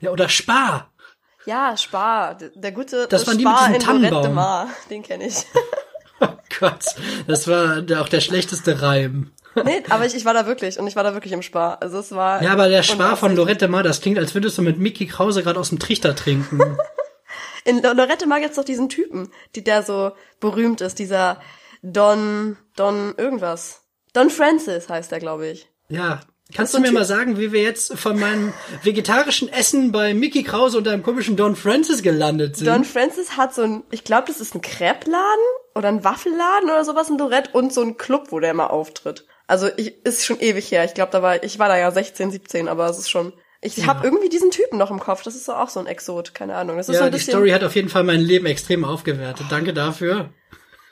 [0.00, 0.92] Ja, oder Spar.
[1.46, 2.34] Ja, Spar.
[2.34, 4.70] Der gute das waren Spar die mit diesem Tannenbaum.
[4.90, 5.34] Den kenne ich.
[6.28, 6.84] oh Gott,
[7.26, 9.30] das war auch der schlechteste Reim.
[9.64, 11.82] nee, aber ich, ich war da wirklich und ich war da wirklich im Spar.
[11.82, 12.42] Also es war.
[12.42, 15.42] Ja, aber der Spar von Lorette Mar, das klingt, als würdest du mit Mickey Krause
[15.42, 16.76] gerade aus dem Trichter trinken.
[17.64, 21.40] In Lorette Mar gibt's doch diesen Typen, die der so berühmt ist, dieser
[21.82, 23.82] Don, Don irgendwas.
[24.12, 25.68] Don Francis heißt er, glaube ich.
[25.88, 26.20] Ja.
[26.54, 28.52] Kannst du mir mal sagen, wie wir jetzt von meinem
[28.82, 32.66] vegetarischen Essen bei Mickey Krause und einem komischen Don Francis gelandet sind?
[32.66, 36.84] Don Francis hat so ein, ich glaube, das ist ein Crepe-Laden oder ein Waffelladen oder
[36.84, 39.26] sowas in Lorette und so ein Club, wo der immer auftritt.
[39.46, 40.84] Also ich, ist schon ewig her.
[40.84, 43.32] Ich glaube, da war ich war da ja 16, 17, aber es ist schon.
[43.60, 43.86] Ich ja.
[43.86, 45.22] habe irgendwie diesen Typen noch im Kopf.
[45.22, 46.76] Das ist auch so ein Exot, keine Ahnung.
[46.76, 49.46] Das ist ja, so ein die Story hat auf jeden Fall mein Leben extrem aufgewertet.
[49.50, 50.30] Danke dafür.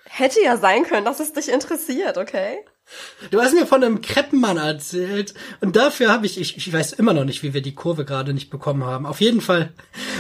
[0.05, 2.65] Hätte ja sein können, dass es dich interessiert, okay?
[3.31, 7.13] Du hast mir von einem Kreppenmann erzählt und dafür habe ich, ich, ich weiß immer
[7.13, 9.07] noch nicht, wie wir die Kurve gerade nicht bekommen haben.
[9.07, 9.73] Auf jeden Fall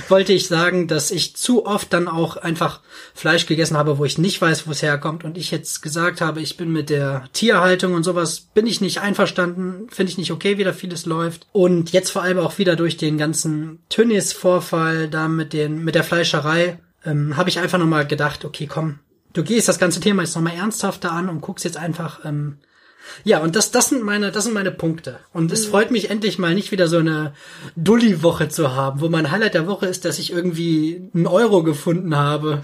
[0.08, 2.80] wollte ich sagen, dass ich zu oft dann auch einfach
[3.14, 6.40] Fleisch gegessen habe, wo ich nicht weiß, wo es herkommt und ich jetzt gesagt habe,
[6.40, 10.59] ich bin mit der Tierhaltung und sowas, bin ich nicht einverstanden, finde ich nicht okay,
[10.59, 11.46] wie da vieles läuft.
[11.52, 16.04] Und jetzt vor allem auch wieder durch den ganzen Tönnies-Vorfall da mit den, mit der
[16.04, 18.98] Fleischerei, ähm, habe ich einfach nochmal gedacht, okay, komm,
[19.38, 22.59] du gehst das ganze Thema jetzt nochmal ernsthafter an und guckst jetzt einfach, ähm,
[23.22, 25.20] ja, und das, das sind meine, das sind meine Punkte.
[25.33, 25.70] Und es mhm.
[25.70, 27.35] freut mich endlich mal nicht wieder so eine
[27.77, 32.16] Dulli-Woche zu haben, wo mein Highlight der Woche ist, dass ich irgendwie einen Euro gefunden
[32.16, 32.62] habe.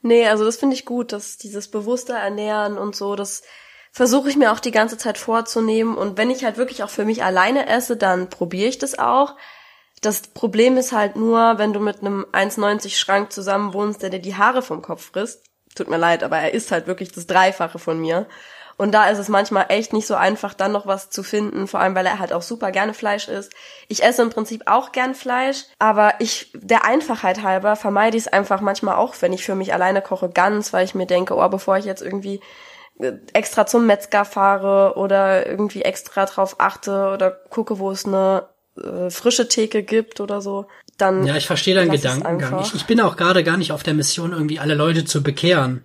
[0.00, 3.42] Nee, also das finde ich gut, dass dieses bewusste Ernähren und so, das
[3.92, 5.94] versuche ich mir auch die ganze Zeit vorzunehmen.
[5.96, 9.36] Und wenn ich halt wirklich auch für mich alleine esse, dann probiere ich das auch.
[10.02, 14.20] Das Problem ist halt nur, wenn du mit einem 1,90 Schrank zusammen wohnst, der dir
[14.20, 15.44] die Haare vom Kopf frisst.
[15.76, 18.26] Tut mir leid, aber er ist halt wirklich das Dreifache von mir.
[18.76, 21.78] Und da ist es manchmal echt nicht so einfach, dann noch was zu finden, vor
[21.78, 23.52] allem weil er halt auch super gerne Fleisch isst.
[23.86, 28.32] Ich esse im Prinzip auch gern Fleisch, aber ich, der Einfachheit halber, vermeide ich es
[28.32, 31.48] einfach manchmal auch, wenn ich für mich alleine koche, ganz, weil ich mir denke, oh,
[31.48, 32.40] bevor ich jetzt irgendwie
[32.98, 38.48] äh, extra zum Metzger fahre oder irgendwie extra drauf achte oder gucke, wo es eine
[38.76, 40.66] äh, frische Theke gibt oder so,
[40.98, 41.26] dann.
[41.26, 42.62] Ja, ich verstehe deinen Gedankengang.
[42.62, 45.82] Ich, ich bin auch gerade gar nicht auf der Mission, irgendwie alle Leute zu bekehren.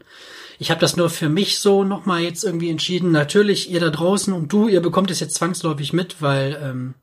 [0.60, 3.12] Ich habe das nur für mich so nochmal jetzt irgendwie entschieden.
[3.12, 6.94] Natürlich, ihr da draußen und du, ihr bekommt es jetzt zwangsläufig mit, weil, ähm,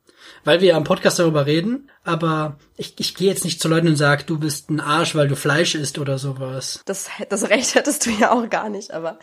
[0.42, 1.90] weil wir ja im Podcast darüber reden.
[2.02, 5.28] Aber ich, ich gehe jetzt nicht zu Leuten und sag, du bist ein Arsch, weil
[5.28, 6.82] du Fleisch isst oder sowas.
[6.84, 9.18] Das, das Recht hättest du ja auch gar nicht, aber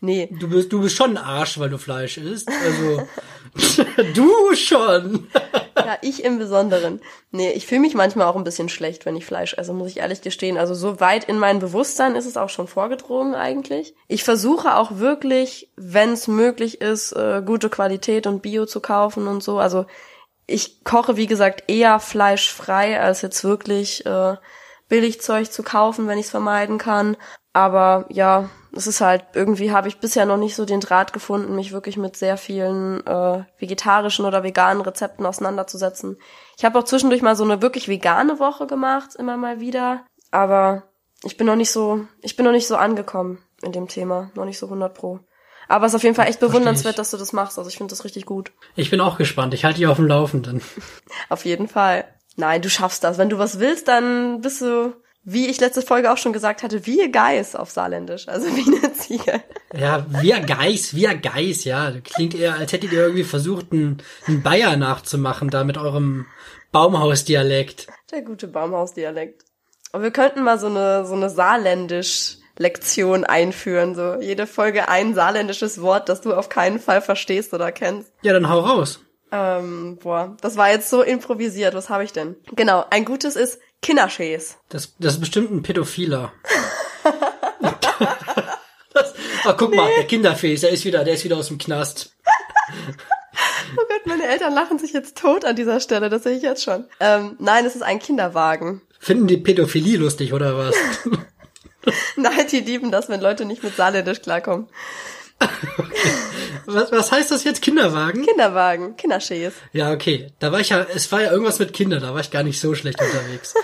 [0.00, 0.28] nee.
[0.40, 2.48] Du bist, du bist schon ein Arsch, weil du Fleisch isst.
[2.48, 3.06] Also
[4.14, 5.28] du schon.
[5.76, 7.00] ja, ich im Besonderen.
[7.30, 9.98] Nee, ich fühle mich manchmal auch ein bisschen schlecht, wenn ich Fleisch esse, muss ich
[9.98, 10.56] ehrlich gestehen.
[10.56, 13.94] Also so weit in mein Bewusstsein ist es auch schon vorgedrungen eigentlich.
[14.08, 19.26] Ich versuche auch wirklich, wenn es möglich ist, äh, gute Qualität und Bio zu kaufen
[19.26, 19.58] und so.
[19.58, 19.86] Also
[20.46, 24.36] ich koche, wie gesagt, eher fleischfrei, als jetzt wirklich äh,
[24.88, 27.16] Billigzeug zu kaufen, wenn ich es vermeiden kann.
[27.56, 31.56] Aber ja, es ist halt, irgendwie habe ich bisher noch nicht so den Draht gefunden,
[31.56, 36.18] mich wirklich mit sehr vielen äh, vegetarischen oder veganen Rezepten auseinanderzusetzen.
[36.58, 40.04] Ich habe auch zwischendurch mal so eine wirklich vegane Woche gemacht, immer mal wieder.
[40.30, 40.82] Aber
[41.22, 44.44] ich bin noch nicht so, ich bin noch nicht so angekommen in dem Thema, noch
[44.44, 45.20] nicht so 100 pro.
[45.66, 47.56] Aber es ist auf jeden Fall echt bewundernswert, dass du das machst.
[47.56, 48.52] Also ich finde das richtig gut.
[48.74, 49.54] Ich bin auch gespannt.
[49.54, 50.60] Ich halte dich auf dem Laufenden.
[51.30, 52.04] auf jeden Fall.
[52.36, 53.16] Nein, du schaffst das.
[53.16, 54.92] Wenn du was willst, dann bist du
[55.28, 58.94] wie ich letzte Folge auch schon gesagt hatte, wie Geis auf Saarländisch, also wie eine
[58.94, 59.42] Ziege.
[59.76, 61.92] Ja, wir Geis, wir Geis, ja.
[62.02, 66.26] Klingt eher, als hättet ihr irgendwie versucht, einen, einen Bayer nachzumachen, da mit eurem
[66.70, 67.88] Baumhausdialekt.
[68.12, 69.44] Der gute Baumhausdialekt.
[69.90, 75.14] Aber wir könnten mal so eine, so eine Saarländisch Lektion einführen, so jede Folge ein
[75.14, 78.10] saarländisches Wort, das du auf keinen Fall verstehst oder kennst.
[78.22, 79.00] Ja, dann hau raus.
[79.32, 81.74] Ähm, boah, das war jetzt so improvisiert.
[81.74, 82.36] Was habe ich denn?
[82.54, 84.56] Genau, ein gutes ist Kinderschäs.
[84.68, 86.32] Das, das ist bestimmt ein Pädophiler.
[88.92, 89.76] das, ach, guck nee.
[89.76, 92.16] mal, der Kinderfäß, der ist wieder, der ist wieder aus dem Knast.
[93.76, 96.62] Oh Gott, meine Eltern lachen sich jetzt tot an dieser Stelle, das sehe ich jetzt
[96.62, 96.86] schon.
[97.00, 98.82] Ähm, nein, es ist ein Kinderwagen.
[98.98, 100.74] Finden die Pädophilie lustig, oder was?
[102.16, 104.68] nein, die lieben das, wenn Leute nicht mit Saarländisch klarkommen.
[105.40, 106.12] Okay.
[106.68, 107.62] Was, was heißt das jetzt?
[107.62, 108.26] Kinderwagen?
[108.26, 109.54] Kinderwagen, Kinderschäs.
[109.72, 110.32] Ja, okay.
[110.40, 112.60] Da war ich ja, es war ja irgendwas mit Kinder, da war ich gar nicht
[112.60, 113.54] so schlecht unterwegs.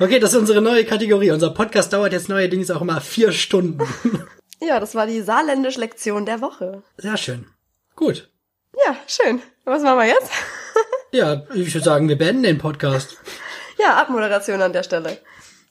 [0.00, 1.30] Okay, das ist unsere neue Kategorie.
[1.30, 3.82] Unser Podcast dauert jetzt neuerdings auch immer vier Stunden.
[4.62, 6.82] Ja, das war die Saarländisch-Lektion der Woche.
[6.98, 7.46] Sehr schön.
[7.96, 8.28] Gut.
[8.86, 9.40] Ja, schön.
[9.64, 10.30] Was machen wir jetzt?
[11.12, 13.16] Ja, ich würde sagen, wir beenden den Podcast.
[13.78, 15.18] Ja, Abmoderation an der Stelle.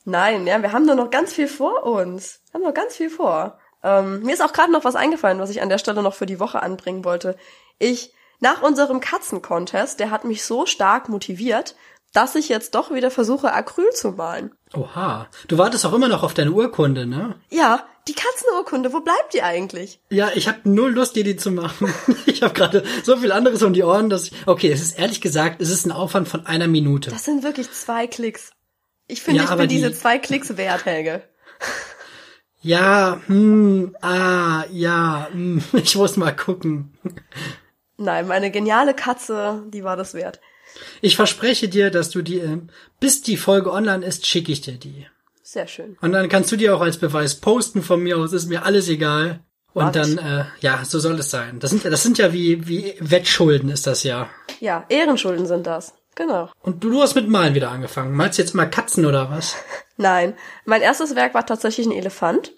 [0.05, 2.41] Nein, ja, wir haben nur noch ganz viel vor uns.
[2.51, 3.59] Wir haben noch ganz viel vor.
[3.83, 6.25] Ähm, mir ist auch gerade noch was eingefallen, was ich an der Stelle noch für
[6.25, 7.37] die Woche anbringen wollte.
[7.77, 11.75] Ich, nach unserem Katzen-Contest, der hat mich so stark motiviert,
[12.13, 14.51] dass ich jetzt doch wieder versuche, Acryl zu malen.
[14.73, 15.27] Oha.
[15.47, 17.35] Du wartest auch immer noch auf deine Urkunde, ne?
[17.49, 20.01] Ja, die Katzenurkunde, wo bleibt die eigentlich?
[20.09, 21.93] Ja, ich habe null Lust, dir die zu machen.
[22.25, 25.19] Ich habe gerade so viel anderes um die Ohren, dass ich, okay, es ist ehrlich
[25.19, 27.09] gesagt, es ist ein Aufwand von einer Minute.
[27.09, 28.51] Das sind wirklich zwei Klicks.
[29.07, 29.75] Ich finde, ja, ich bin die...
[29.75, 31.23] diese zwei Klicks wert, Helge.
[32.61, 36.93] Ja, hm, ah, ja, hm, ich muss mal gucken.
[37.97, 40.39] Nein, meine geniale Katze, die war das wert.
[41.01, 42.59] Ich verspreche dir, dass du die, äh,
[42.99, 45.07] bis die Folge online ist, schicke ich dir die.
[45.41, 45.97] Sehr schön.
[46.01, 48.87] Und dann kannst du die auch als Beweis posten von mir aus, ist mir alles
[48.87, 49.39] egal.
[49.73, 49.95] Und What?
[49.95, 51.59] dann, äh, ja, so soll es sein.
[51.59, 54.29] Das sind, das sind ja wie, wie Wettschulden ist das ja.
[54.59, 55.93] Ja, Ehrenschulden sind das.
[56.19, 56.49] Genau.
[56.61, 58.13] Und du, du hast mit Malen wieder angefangen.
[58.13, 59.55] Malst du jetzt mal Katzen oder was?
[59.95, 60.33] Nein.
[60.65, 62.51] Mein erstes Werk war tatsächlich ein Elefant.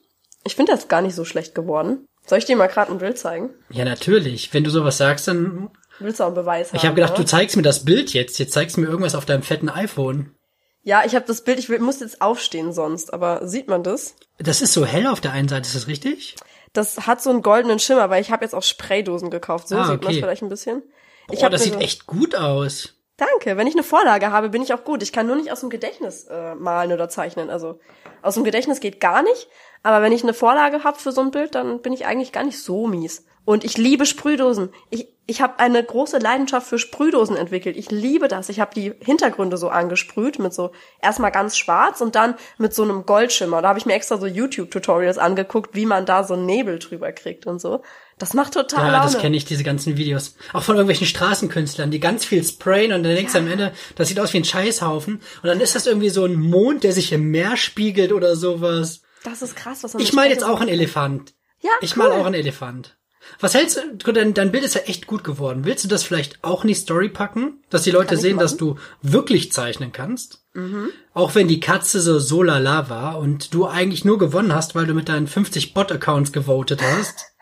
[0.43, 2.07] Ich finde das gar nicht so schlecht geworden.
[2.25, 3.51] Soll ich dir mal gerade ein Bild zeigen?
[3.69, 4.51] Ja, natürlich.
[4.51, 5.69] Wenn du sowas sagst, dann.
[5.99, 6.77] Willst du auch einen Beweis haben?
[6.77, 7.21] Ich habe gedacht, oder?
[7.21, 8.39] du zeigst mir das Bild jetzt.
[8.39, 10.35] Jetzt zeigst du mir irgendwas auf deinem fetten iPhone.
[10.81, 14.15] Ja, ich habe das Bild, ich will, muss jetzt aufstehen sonst, aber sieht man das?
[14.39, 16.35] Das ist so hell auf der einen Seite, ist das richtig?
[16.73, 19.67] Das hat so einen goldenen Schimmer, weil ich habe jetzt auch Spraydosen gekauft.
[19.67, 19.91] So ah, okay.
[19.91, 20.81] sieht man vielleicht ein bisschen.
[21.29, 22.95] Ich Boah, das sieht so echt gut aus.
[23.21, 23.55] Danke.
[23.55, 25.03] Wenn ich eine Vorlage habe, bin ich auch gut.
[25.03, 27.51] Ich kann nur nicht aus dem Gedächtnis äh, malen oder zeichnen.
[27.51, 27.79] Also
[28.23, 29.47] aus dem Gedächtnis geht gar nicht.
[29.83, 32.43] Aber wenn ich eine Vorlage habe für so ein Bild, dann bin ich eigentlich gar
[32.43, 33.23] nicht so mies.
[33.45, 34.73] Und ich liebe Sprühdosen.
[34.89, 37.77] Ich, ich habe eine große Leidenschaft für Sprühdosen entwickelt.
[37.77, 38.49] Ich liebe das.
[38.49, 42.83] Ich habe die Hintergründe so angesprüht mit so erstmal ganz schwarz und dann mit so
[42.83, 43.61] einem Goldschimmer.
[43.61, 47.47] Da habe ich mir extra so YouTube-Tutorials angeguckt, wie man da so Nebel drüber kriegt
[47.47, 47.81] und so.
[48.19, 49.03] Das macht total Ja, Laune.
[49.05, 50.35] das kenne ich, diese ganzen Videos.
[50.53, 53.45] Auch von irgendwelchen Straßenkünstlern, die ganz viel sprayen und dann denkst du ja.
[53.45, 55.15] am Ende, das sieht aus wie ein Scheißhaufen.
[55.15, 59.01] Und dann ist das irgendwie so ein Mond, der sich im Meer spiegelt oder sowas.
[59.23, 61.33] Das ist krass, was man Ich mal jetzt auch einen Elefant.
[61.61, 62.09] Ja, Ich cool.
[62.09, 62.97] mal auch einen Elefant.
[63.39, 65.65] Was hältst du, dein, dein Bild ist ja echt gut geworden.
[65.65, 67.63] Willst du das vielleicht auch in die Story packen?
[67.69, 70.43] Dass die Leute sehen, dass du wirklich zeichnen kannst?
[70.53, 70.89] Mhm.
[71.13, 74.85] Auch wenn die Katze so so lala war und du eigentlich nur gewonnen hast, weil
[74.85, 77.25] du mit deinen 50 Bot-Accounts gewotet hast.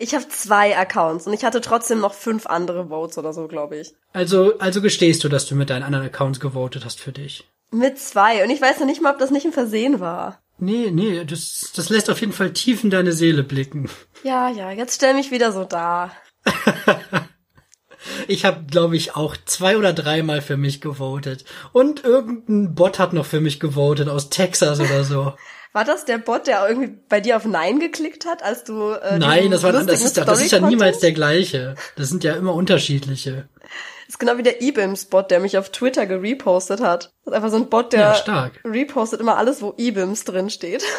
[0.00, 3.78] Ich habe zwei Accounts und ich hatte trotzdem noch fünf andere Votes oder so, glaube
[3.78, 3.94] ich.
[4.12, 7.48] Also, also gestehst du, dass du mit deinen anderen Accounts gewotet hast für dich?
[7.72, 8.44] Mit zwei.
[8.44, 10.40] Und ich weiß noch nicht mal, ob das nicht ein Versehen war.
[10.58, 13.88] Nee, nee, das, das lässt auf jeden Fall tief in deine Seele blicken.
[14.24, 16.10] Ja, ja, jetzt stell mich wieder so da.
[18.28, 21.44] ich habe, glaube ich, auch zwei oder dreimal für mich gewotet.
[21.72, 25.34] Und irgendein Bot hat noch für mich gewotet aus Texas oder so.
[25.72, 29.18] War das der Bot, der irgendwie bei dir auf Nein geklickt hat, als du äh,
[29.18, 31.74] Nein, das war das ist, das ist ja niemals der gleiche.
[31.94, 33.48] Das sind ja immer unterschiedliche.
[34.08, 37.12] Das ist genau wie der eBims-Bot, der mich auf Twitter gerepostet hat.
[37.24, 40.82] Das ist einfach so ein Bot, der ja, repostet immer alles, wo eBims drin steht.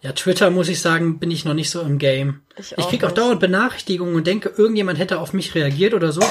[0.00, 2.42] Ja, Twitter, muss ich sagen, bin ich noch nicht so im Game.
[2.56, 6.22] Ich, ich krieg auch dauernd Benachrichtigungen und denke, irgendjemand hätte auf mich reagiert oder so.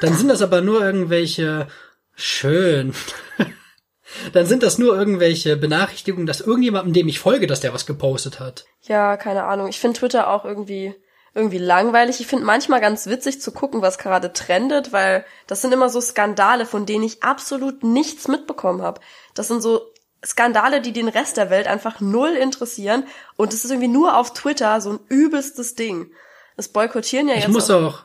[0.00, 1.68] Dann sind das aber nur irgendwelche
[2.14, 2.94] schön.
[4.32, 8.40] Dann sind das nur irgendwelche Benachrichtigungen, dass irgendjemandem, dem ich folge, dass der was gepostet
[8.40, 8.64] hat.
[8.84, 9.68] Ja, keine Ahnung.
[9.68, 10.94] Ich finde Twitter auch irgendwie
[11.34, 12.20] irgendwie langweilig.
[12.20, 16.00] Ich finde manchmal ganz witzig zu gucken, was gerade trendet, weil das sind immer so
[16.00, 19.00] Skandale, von denen ich absolut nichts mitbekommen habe.
[19.34, 19.82] Das sind so
[20.24, 23.04] Skandale, die den Rest der Welt einfach null interessieren
[23.36, 26.10] und es ist irgendwie nur auf Twitter so ein übelstes Ding.
[26.56, 27.48] Das boykottieren ja ich jetzt.
[27.48, 28.04] Ich muss auch,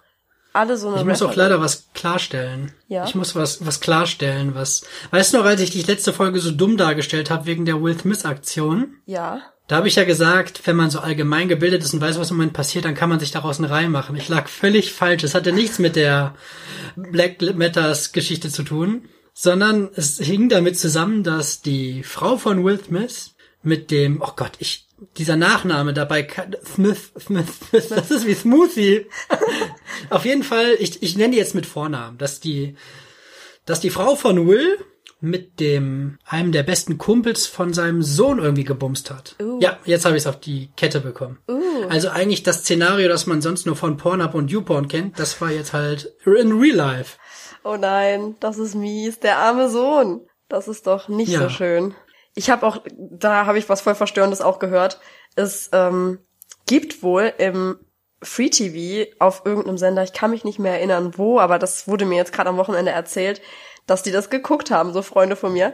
[0.53, 2.73] alle so eine Ich muss auch leider was klarstellen.
[2.87, 3.05] Ja?
[3.05, 4.85] Ich muss was, was klarstellen, was.
[5.11, 7.99] Weißt du noch, als ich die letzte Folge so dumm dargestellt habe wegen der Will
[7.99, 8.95] Smith-Aktion?
[9.05, 9.41] Ja.
[9.67, 12.37] Da habe ich ja gesagt, wenn man so allgemein gebildet ist und weiß, was im
[12.37, 14.15] Moment passiert, dann kann man sich daraus eine Reihe machen.
[14.15, 15.23] Ich lag völlig falsch.
[15.23, 16.35] Es hatte nichts mit der
[16.95, 22.79] Black Matters Geschichte zu tun, sondern es hing damit zusammen, dass die Frau von Will
[22.83, 23.31] Smith
[23.63, 26.27] mit dem, oh Gott, ich, dieser Nachname dabei,
[26.63, 29.07] Smith, Smith, Smith, das ist wie Smoothie.
[30.11, 32.75] Auf jeden Fall, ich, ich nenne die jetzt mit Vornamen, dass die,
[33.65, 34.77] dass die Frau von Will
[35.25, 39.35] mit dem einem der besten Kumpels von seinem Sohn irgendwie gebumst hat.
[39.41, 39.59] Uh.
[39.61, 41.39] Ja, jetzt habe ich es auf die Kette bekommen.
[41.89, 45.51] Also eigentlich das Szenario, das man sonst nur von Pornhub und YouPorn kennt, das war
[45.51, 47.17] jetzt halt in Real Life.
[47.63, 49.19] Oh nein, das ist mies.
[49.19, 50.21] Der arme Sohn.
[50.47, 51.41] Das ist doch nicht Ja.
[51.41, 51.95] so schön.
[52.35, 54.99] Ich habe auch, da habe ich was voll Verstörendes auch gehört.
[55.35, 56.19] Es ähm,
[56.67, 57.77] gibt wohl im
[58.21, 62.05] Free TV auf irgendeinem Sender, ich kann mich nicht mehr erinnern wo, aber das wurde
[62.05, 63.41] mir jetzt gerade am Wochenende erzählt,
[63.87, 65.73] dass die das geguckt haben, so Freunde von mir.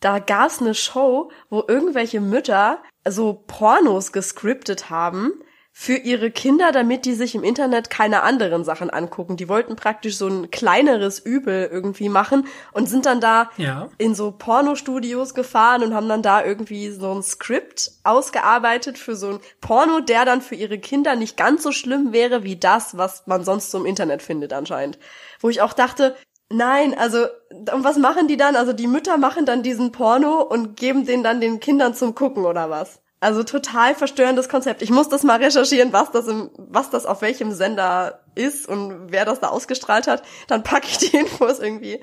[0.00, 5.32] Da gab's eine Show, wo irgendwelche Mütter so Pornos gescriptet haben
[5.72, 9.36] für ihre Kinder, damit die sich im Internet keine anderen Sachen angucken.
[9.36, 13.88] Die wollten praktisch so ein kleineres Übel irgendwie machen und sind dann da Ja.
[13.96, 19.28] in so Pornostudios gefahren und haben dann da irgendwie so ein Skript ausgearbeitet für so
[19.30, 23.26] ein Porno, der dann für ihre Kinder nicht ganz so schlimm wäre wie das, was
[23.26, 24.98] man sonst so im Internet findet anscheinend.
[25.40, 26.16] Wo ich auch dachte,
[26.50, 28.56] nein, also und was machen die dann?
[28.56, 32.44] Also die Mütter machen dann diesen Porno und geben den dann den Kindern zum Gucken
[32.44, 33.00] oder was?
[33.20, 34.80] Also total verstörendes Konzept.
[34.80, 39.10] Ich muss das mal recherchieren, was das im, was das auf welchem Sender ist und
[39.10, 40.22] wer das da ausgestrahlt hat.
[40.46, 42.00] Dann packe ich die Infos irgendwie,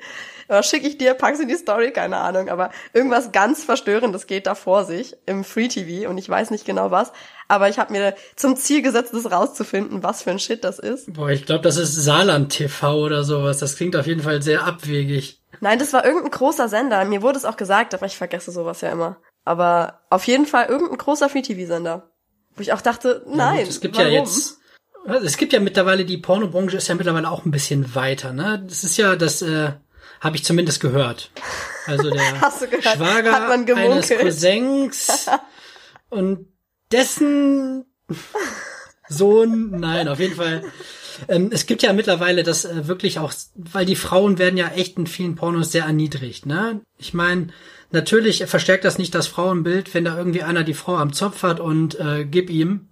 [0.48, 2.48] oder schicke ich dir, pack sie in die Story, keine Ahnung.
[2.48, 6.64] Aber irgendwas ganz Verstörendes geht da vor sich im Free TV und ich weiß nicht
[6.64, 7.12] genau was.
[7.48, 11.12] Aber ich habe mir zum Ziel gesetzt, das rauszufinden, was für ein Shit das ist.
[11.12, 13.58] Boah, ich glaube, das ist Saarland TV oder sowas.
[13.58, 15.40] Das klingt auf jeden Fall sehr abwegig.
[15.60, 17.04] Nein, das war irgendein großer Sender.
[17.04, 19.16] Mir wurde es auch gesagt, aber ich vergesse sowas ja immer.
[19.46, 22.10] Aber auf jeden Fall irgendein großer Free-TV-Sender.
[22.56, 24.12] Wo ich auch dachte, nein, Gut, es gibt warum?
[24.12, 24.58] ja jetzt,
[25.22, 28.64] es gibt ja mittlerweile, die Pornobranche ist ja mittlerweile auch ein bisschen weiter, ne?
[28.66, 29.70] Das ist ja, das äh,
[30.20, 31.30] habe ich zumindest gehört.
[31.86, 32.22] Also der?
[32.82, 34.08] Schwager Hat man eines.
[34.08, 35.30] Cousins
[36.10, 36.48] und
[36.90, 37.84] dessen
[39.08, 40.64] Sohn, nein, auf jeden Fall.
[41.28, 44.98] Ähm, es gibt ja mittlerweile das äh, wirklich auch, weil die Frauen werden ja echt
[44.98, 46.80] in vielen Pornos sehr erniedrigt, ne?
[46.98, 47.48] Ich meine,
[47.96, 51.58] natürlich verstärkt das nicht das Frauenbild, wenn da irgendwie einer die Frau am Zopf hat
[51.58, 52.88] und äh, gib ihm.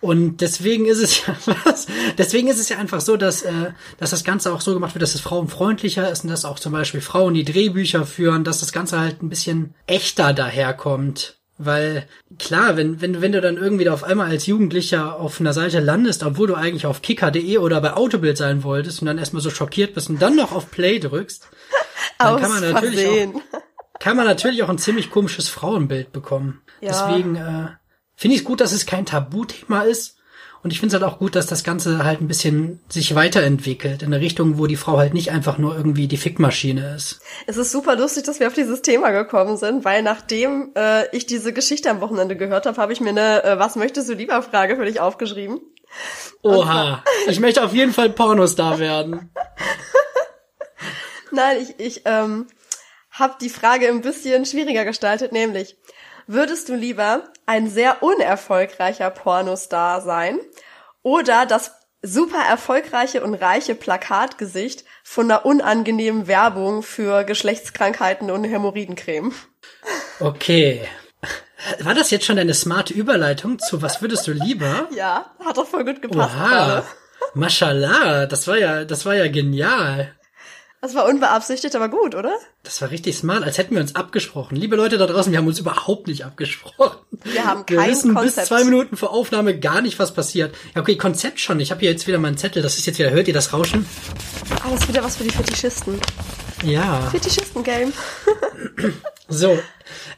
[0.00, 4.10] Und deswegen ist es ja was, deswegen ist es ja einfach so, dass, äh, dass
[4.10, 7.00] das Ganze auch so gemacht wird, dass es frauenfreundlicher ist und dass auch zum Beispiel
[7.00, 11.36] Frauen die Drehbücher führen, dass das Ganze halt ein bisschen echter daherkommt.
[11.60, 12.06] Weil
[12.38, 15.80] klar, wenn, wenn, wenn du dann irgendwie da auf einmal als Jugendlicher auf einer Seite
[15.80, 19.50] landest, obwohl du eigentlich auf kicker.de oder bei Autobild sein wolltest und dann erstmal so
[19.50, 21.48] schockiert bist und dann noch auf Play drückst,
[22.20, 23.42] dann Aus kann man natürlich auch, Versehen.
[24.00, 26.62] Kann man natürlich auch ein ziemlich komisches Frauenbild bekommen.
[26.80, 26.90] Ja.
[26.90, 27.68] Deswegen äh,
[28.16, 30.16] finde ich es gut, dass es kein Tabuthema ist.
[30.62, 34.02] Und ich finde es halt auch gut, dass das Ganze halt ein bisschen sich weiterentwickelt
[34.02, 37.20] in eine Richtung, wo die Frau halt nicht einfach nur irgendwie die Fickmaschine ist.
[37.46, 41.26] Es ist super lustig, dass wir auf dieses Thema gekommen sind, weil nachdem äh, ich
[41.26, 44.42] diese Geschichte am Wochenende gehört habe, habe ich mir eine äh, Was möchtest du lieber
[44.42, 45.60] Frage für dich aufgeschrieben.
[46.42, 49.30] Oha, ich möchte auf jeden Fall Pornostar werden.
[51.30, 52.46] Nein, ich, ich ähm,
[53.18, 55.76] habe die Frage ein bisschen schwieriger gestaltet, nämlich
[56.26, 60.38] würdest du lieber ein sehr unerfolgreicher Pornostar sein
[61.02, 69.32] oder das super erfolgreiche und reiche Plakatgesicht von einer unangenehmen Werbung für Geschlechtskrankheiten und Hämorrhoidencreme?
[70.20, 70.86] Okay.
[71.80, 74.88] War das jetzt schon deine smarte Überleitung zu Was würdest du lieber?
[74.94, 76.84] Ja, hat doch voll gut gepasst Oha.
[77.34, 80.14] Mashallah, das war ja, das war ja genial.
[80.80, 82.32] Das war unbeabsichtigt, aber gut, oder?
[82.62, 84.54] Das war richtig smart, als hätten wir uns abgesprochen.
[84.54, 86.96] Liebe Leute da draußen, wir haben uns überhaupt nicht abgesprochen.
[87.24, 88.36] Wir haben Wir kein wissen Konzept.
[88.36, 90.54] bis zwei Minuten vor Aufnahme gar nicht, was passiert.
[90.76, 91.58] Ja, okay, Konzept schon.
[91.58, 92.62] Ich habe hier jetzt wieder meinen Zettel.
[92.62, 93.86] Das ist jetzt wieder, hört ihr das Rauschen?
[94.62, 96.00] Ah, das ist wieder was für die Fetischisten.
[96.64, 97.00] Ja.
[97.10, 97.92] Fetischisten-Game.
[99.28, 99.58] So.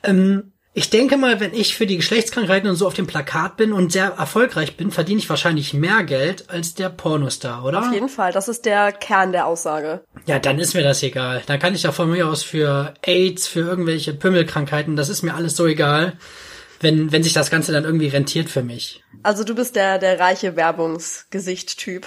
[0.03, 3.72] Ähm, ich denke mal, wenn ich für die Geschlechtskrankheiten und so auf dem Plakat bin
[3.72, 7.80] und sehr erfolgreich bin, verdiene ich wahrscheinlich mehr Geld als der Pornostar, oder?
[7.80, 10.04] Auf jeden Fall, das ist der Kern der Aussage.
[10.26, 11.42] Ja, dann ist mir das egal.
[11.46, 15.35] Dann kann ich ja von mir aus für AIDS, für irgendwelche Pümmelkrankheiten, das ist mir
[15.35, 16.12] alles so egal,
[16.78, 19.02] wenn, wenn sich das Ganze dann irgendwie rentiert für mich.
[19.24, 22.06] Also du bist der, der reiche Werbungsgesicht-Typ.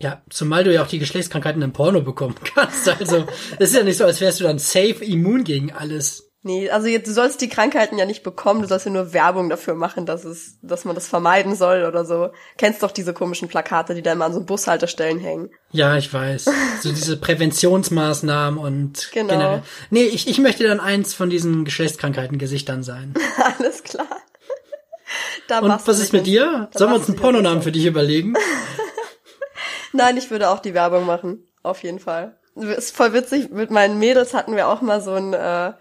[0.00, 2.88] Ja, zumal du ja auch die Geschlechtskrankheiten im Porno bekommen kannst.
[2.88, 3.26] Also,
[3.58, 6.29] es ist ja nicht so, als wärst du dann safe immun gegen alles.
[6.42, 9.50] Nee, also jetzt, du sollst die Krankheiten ja nicht bekommen, du sollst ja nur Werbung
[9.50, 12.30] dafür machen, dass es, dass man das vermeiden soll oder so.
[12.56, 15.50] Kennst doch diese komischen Plakate, die da immer an so Bushaltestellen hängen.
[15.70, 16.46] Ja, ich weiß.
[16.80, 19.34] So diese Präventionsmaßnahmen und Genau.
[19.34, 19.62] generell.
[19.90, 23.12] Nee, ich, ich möchte dann eins von diesen Geschlechtskrankheiten-Gesichtern sein.
[23.58, 24.06] Alles klar.
[25.46, 26.68] Da Und was ist mit dir?
[26.72, 28.34] da Sollen wir uns einen Pornonamen für dich überlegen?
[29.92, 31.44] Nein, ich würde auch die Werbung machen.
[31.62, 32.38] Auf jeden Fall.
[32.54, 33.50] Ist voll witzig.
[33.50, 35.72] Mit meinen Mädels hatten wir auch mal so ein, äh,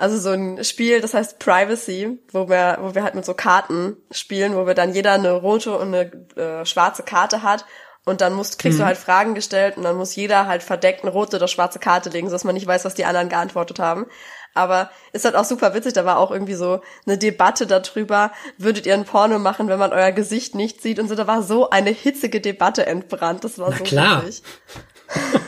[0.00, 3.98] also so ein Spiel, das heißt Privacy, wo wir, wo wir halt mit so Karten
[4.10, 7.66] spielen, wo wir dann jeder eine rote und eine äh, schwarze Karte hat.
[8.06, 11.12] Und dann musst, kriegst du halt Fragen gestellt und dann muss jeder halt verdeckt eine
[11.12, 14.06] rote oder schwarze Karte legen, sodass man nicht weiß, was die anderen geantwortet haben.
[14.54, 18.86] Aber ist halt auch super witzig, da war auch irgendwie so eine Debatte darüber, würdet
[18.86, 21.68] ihr ein Porno machen, wenn man euer Gesicht nicht sieht und so, da war so
[21.68, 24.24] eine hitzige Debatte entbrannt, das war Na so klar.
[24.24, 24.42] witzig.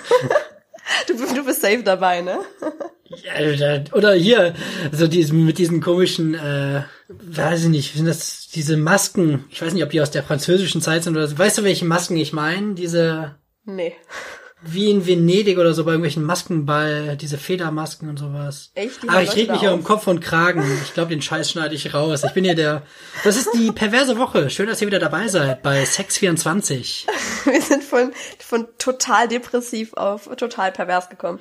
[1.08, 2.38] du, du bist safe dabei, ne?
[3.24, 4.54] Ja, oder- hier,
[4.92, 9.44] so diesen, mit diesen komischen, äh, weiß ich nicht, sind das diese Masken?
[9.50, 11.38] Ich weiß nicht, ob die aus der französischen Zeit sind oder so.
[11.38, 12.74] Weißt du, welche Masken ich meine?
[12.74, 13.94] Diese, Nee.
[14.64, 18.70] wie in Venedig oder so bei irgendwelchen Maskenball, diese Federmasken und sowas.
[18.74, 19.02] Echt?
[19.02, 19.82] Die Ah, haben ich reg mich ja um?
[19.82, 20.62] Kopf und Kragen.
[20.84, 22.22] Ich glaube, den Scheiß schneide ich raus.
[22.24, 22.82] Ich bin hier der.
[23.24, 24.50] Das ist die perverse Woche.
[24.50, 27.06] Schön, dass ihr wieder dabei seid bei Sex24.
[27.44, 31.40] Wir sind von, von total depressiv auf total pervers gekommen.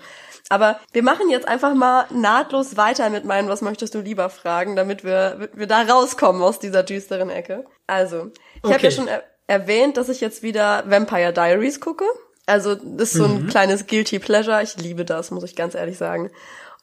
[0.51, 4.75] Aber wir machen jetzt einfach mal nahtlos weiter mit meinen Was möchtest du lieber fragen,
[4.75, 7.65] damit wir, wir da rauskommen aus dieser düsteren Ecke.
[7.87, 8.85] Also, ich habe Okay.
[8.85, 12.05] ja schon er erwähnt, dass ich jetzt wieder Vampire Diaries gucke.
[12.47, 14.61] Also, das ist so ein kleines Guilty Pleasure.
[14.61, 16.31] Ich liebe das, muss ich ganz ehrlich sagen.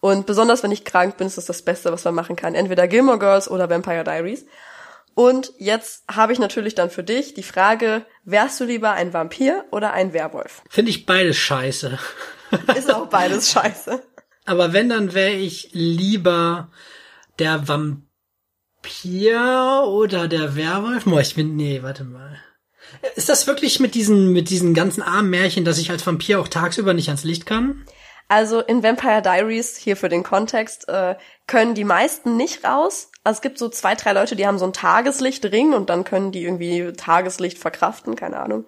[0.00, 2.54] Und besonders wenn ich krank bin, ist das das Beste, was man machen kann.
[2.54, 4.46] Entweder Gilmore Girls oder Vampire Diaries.
[5.14, 9.64] Und jetzt habe ich natürlich dann für dich die Frage, wärst du lieber ein Vampir
[9.72, 10.62] oder ein Werwolf?
[10.70, 11.98] Finde ich beides scheiße.
[12.76, 14.02] Ist auch beides scheiße.
[14.44, 16.70] Aber wenn, dann wäre ich lieber
[17.38, 18.02] der Vampir
[19.87, 21.04] oder der Werwolf.
[21.04, 22.38] Boah, ich bin, nee, warte mal.
[23.16, 26.48] Ist das wirklich mit diesen, mit diesen ganzen armen Märchen, dass ich als Vampir auch
[26.48, 27.84] tagsüber nicht ans Licht kann?
[28.28, 33.11] Also in Vampire Diaries, hier für den Kontext, äh, können die meisten nicht raus.
[33.24, 36.30] Also es gibt so zwei, drei Leute, die haben so einen Tageslichtring und dann können
[36.30, 38.66] die irgendwie Tageslicht verkraften, keine Ahnung.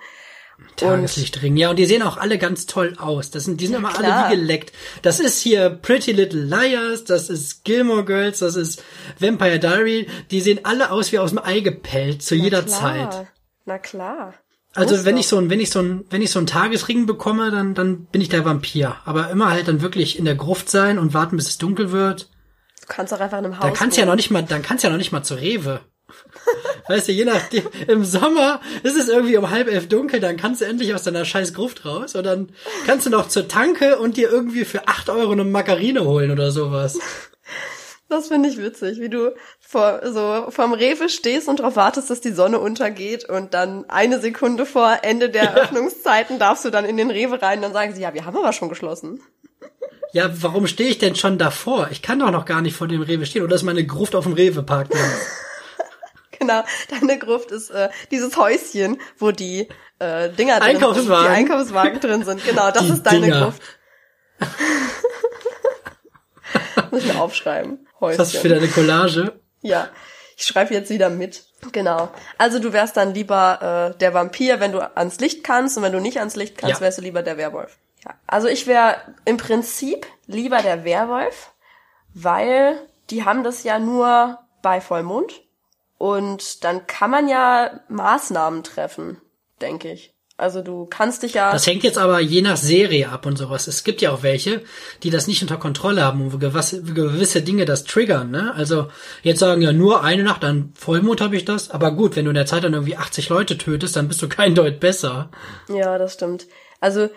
[0.77, 1.57] Tageslichtring.
[1.57, 3.31] Ja, und die sehen auch alle ganz toll aus.
[3.31, 4.27] Das sind, die sind immer klar.
[4.27, 4.73] alle wie geleckt.
[5.03, 8.83] Das ist hier Pretty Little Liars, das ist Gilmore Girls, das ist
[9.19, 10.07] Vampire Diary.
[10.31, 13.11] Die sehen alle aus wie aus dem Ei gepellt zu jeder klar.
[13.11, 13.27] Zeit.
[13.67, 14.35] Na klar.
[14.75, 15.21] Also Muss wenn doch.
[15.21, 18.05] ich so ein, wenn ich so ein, wenn ich so einen Tagesring bekomme, dann, dann
[18.07, 18.97] bin ich der Vampir.
[19.05, 22.31] Aber immer halt dann wirklich in der Gruft sein und warten, bis es dunkel wird.
[22.81, 24.63] Du kannst auch einfach in einem Haus Dann kannst du ja noch nicht mal, dann
[24.63, 25.81] kannst du ja noch nicht mal zur Rewe.
[26.89, 30.61] Weißt du, je nachdem, im Sommer ist es irgendwie um halb elf dunkel, dann kannst
[30.61, 32.51] du endlich aus deiner scheiß Gruft raus und dann
[32.87, 36.51] kannst du noch zur Tanke und dir irgendwie für acht Euro eine Margarine holen oder
[36.51, 36.99] sowas.
[38.11, 42.21] Das finde ich witzig, wie du vor, so vorm Rewe stehst und darauf wartest, dass
[42.21, 46.97] die Sonne untergeht und dann eine Sekunde vor Ende der Öffnungszeiten darfst du dann in
[46.97, 49.21] den Rewe rein und dann sagen sie, ja, wir haben aber schon geschlossen.
[50.13, 51.89] Ja, warum stehe ich denn schon davor?
[51.93, 54.25] Ich kann doch noch gar nicht vor dem Rewe stehen oder ist meine Gruft auf
[54.25, 55.01] dem Rewe-Parkplatz?
[56.39, 61.25] Genau, deine Gruft ist äh, dieses Häuschen, wo die äh, Dinger drin Einkaufswagen.
[61.25, 62.45] die Einkaufswagen drin sind.
[62.45, 63.45] Genau, das Die ist deine Dinger.
[63.47, 63.63] Gruft.
[66.91, 67.87] Muss ich mir aufschreiben.
[68.01, 68.19] Häuschen.
[68.19, 69.33] Was für deine Collage?
[69.63, 69.89] Ja,
[70.37, 71.45] ich schreibe jetzt wieder mit.
[71.73, 72.11] Genau.
[72.39, 75.93] Also du wärst dann lieber äh, der Vampir, wenn du ans Licht kannst und wenn
[75.93, 76.81] du nicht ans Licht kannst, Ja.
[76.81, 77.79] wärst du lieber der Werwolf.
[78.05, 78.15] Ja.
[78.27, 81.53] Also ich wäre im Prinzip lieber der Werwolf,
[82.15, 85.43] weil die haben das ja nur bei Vollmond
[86.01, 89.21] und dann kann man ja Maßnahmen treffen,
[89.61, 90.15] denke ich.
[90.39, 93.67] Also du kannst dich ja Das hängt jetzt aber je nach Serie ab und sowas.
[93.67, 94.63] Es gibt ja auch welche,
[95.03, 98.55] die das nicht unter Kontrolle haben und wo gewisse, gewisse Dinge das triggern, ne?
[98.55, 98.89] Also
[99.23, 102.31] jetzt sagen ja nur eine Nacht an Vollmond habe ich das, aber gut, wenn du
[102.31, 105.31] in der Zeit dann irgendwie 80 Leute tötest, dann bist du kein Deut besser.
[105.69, 106.47] Ja, das stimmt.
[106.81, 107.11] Also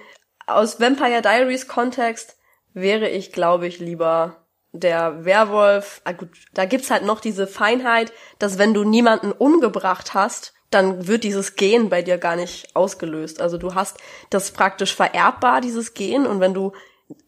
[0.46, 2.36] aus Vampire Diaries Kontext
[2.74, 4.43] wäre ich, glaube ich, lieber
[4.74, 6.02] der Werwolf.
[6.04, 11.08] Ah, gut, da gibt's halt noch diese Feinheit, dass wenn du niemanden umgebracht hast, dann
[11.08, 13.40] wird dieses Gen bei dir gar nicht ausgelöst.
[13.40, 13.98] Also du hast
[14.32, 16.74] das praktisch vererbbar, dieses Gen, und wenn du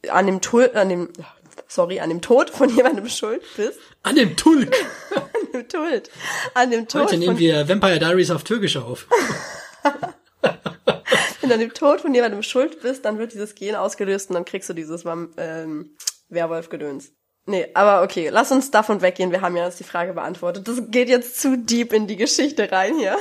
[0.10, 1.10] an dem Tod, an dem,
[1.68, 4.76] sorry, an dem Tod von jemandem schuld bist, An dem Tulk.
[5.16, 6.10] an dem Tod,
[6.56, 9.08] an dem Tod Heute nehmen wir Vampire Diaries auf Türkisch auf.
[10.42, 14.34] wenn du an dem Tod von jemandem schuld bist, dann wird dieses Gen ausgelöst und
[14.34, 15.06] dann kriegst du dieses
[15.38, 15.96] ähm,
[16.30, 17.12] Werwolf-Gedöns.
[17.48, 19.32] Nee, aber okay, lass uns davon weggehen.
[19.32, 20.68] Wir haben ja jetzt die Frage beantwortet.
[20.68, 23.16] Das geht jetzt zu deep in die Geschichte rein hier.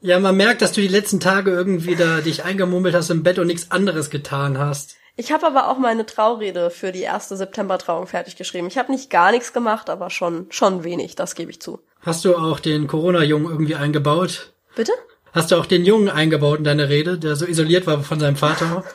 [0.00, 3.38] Ja, man merkt, dass du die letzten Tage irgendwie da dich eingemummelt hast im Bett
[3.38, 4.96] und nichts anderes getan hast.
[5.16, 8.68] Ich habe aber auch meine Traurede für die erste September-Trauung fertig geschrieben.
[8.68, 11.80] Ich habe nicht gar nichts gemacht, aber schon schon wenig, das gebe ich zu.
[12.00, 14.52] Hast du auch den Corona-Jungen irgendwie eingebaut?
[14.76, 14.92] Bitte?
[15.32, 18.36] Hast du auch den Jungen eingebaut in deine Rede, der so isoliert war von seinem
[18.36, 18.84] Vater?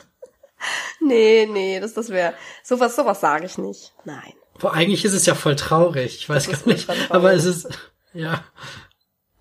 [1.00, 2.32] Nee, nee, das, das wäre.
[2.62, 3.92] Sowas, sowas sage ich nicht.
[4.06, 4.32] Nein.
[4.58, 6.16] Boah, eigentlich ist es ja voll traurig.
[6.16, 6.88] Ich weiß Das gar nicht.
[7.10, 7.68] Aber es ist.
[8.12, 8.44] Ja.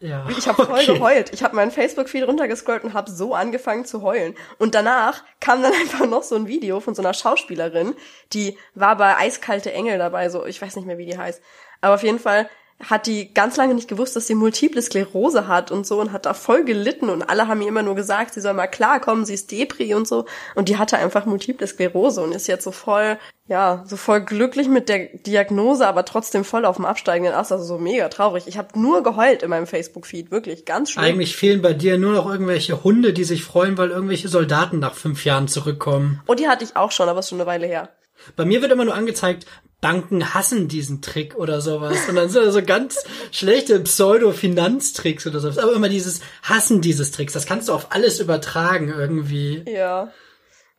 [0.04, 0.28] Ja.
[0.38, 0.94] Ich habe voll okay.
[0.94, 1.34] geheult.
[1.34, 4.36] Ich habe meinen Facebook-Feed runtergescrollt und habe so angefangen zu heulen.
[4.60, 7.96] Und danach kam dann einfach noch so ein Video von so einer Schauspielerin,
[8.34, 11.42] die war bei Eiskalte Engel dabei, so ich weiß nicht mehr, wie die heißt.
[11.80, 12.50] Aber auf jeden Fall
[12.90, 16.26] hat die ganz lange nicht gewusst, dass sie multiple Sklerose hat und so und hat
[16.26, 19.34] da voll gelitten und alle haben ihr immer nur gesagt, sie soll mal klarkommen, sie
[19.34, 20.26] ist Depri und so
[20.56, 23.18] und die hatte einfach multiple Sklerose und ist jetzt so voll,
[23.48, 27.64] ja, so voll glücklich mit der Diagnose, aber trotzdem voll auf dem absteigenden Ast, also
[27.64, 28.46] so mega traurig.
[28.48, 31.06] Ich habe nur geheult in meinem Facebook-Feed, wirklich, ganz schlimm.
[31.06, 34.94] Eigentlich fehlen bei dir nur noch irgendwelche Hunde, die sich freuen, weil irgendwelche Soldaten nach
[34.94, 36.22] fünf Jahren zurückkommen.
[36.26, 37.90] Und die hatte ich auch schon, aber ist schon eine Weile her.
[38.36, 39.46] Bei mir wird immer nur angezeigt,
[39.84, 41.98] Banken hassen diesen Trick oder sowas.
[42.08, 45.58] Und dann sind da so ganz schlechte Pseudo-Finanztricks oder sowas.
[45.58, 47.34] Aber immer dieses Hassen dieses Tricks.
[47.34, 49.66] Das kannst du auf alles übertragen irgendwie.
[49.68, 50.14] Ja.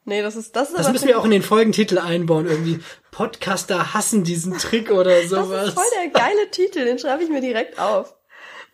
[0.07, 2.47] Nee, das ist, das ist Das müssen wir auch in den Folgentitel einbauen.
[2.47, 2.81] Irgendwie
[3.11, 5.69] Podcaster hassen diesen Trick oder das sowas.
[5.69, 8.15] ist voll der geile Titel, den schreibe ich mir direkt auf.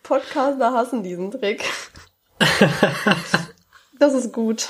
[0.01, 1.65] Podcaster hassen diesen Trick.
[3.99, 4.69] Das ist gut.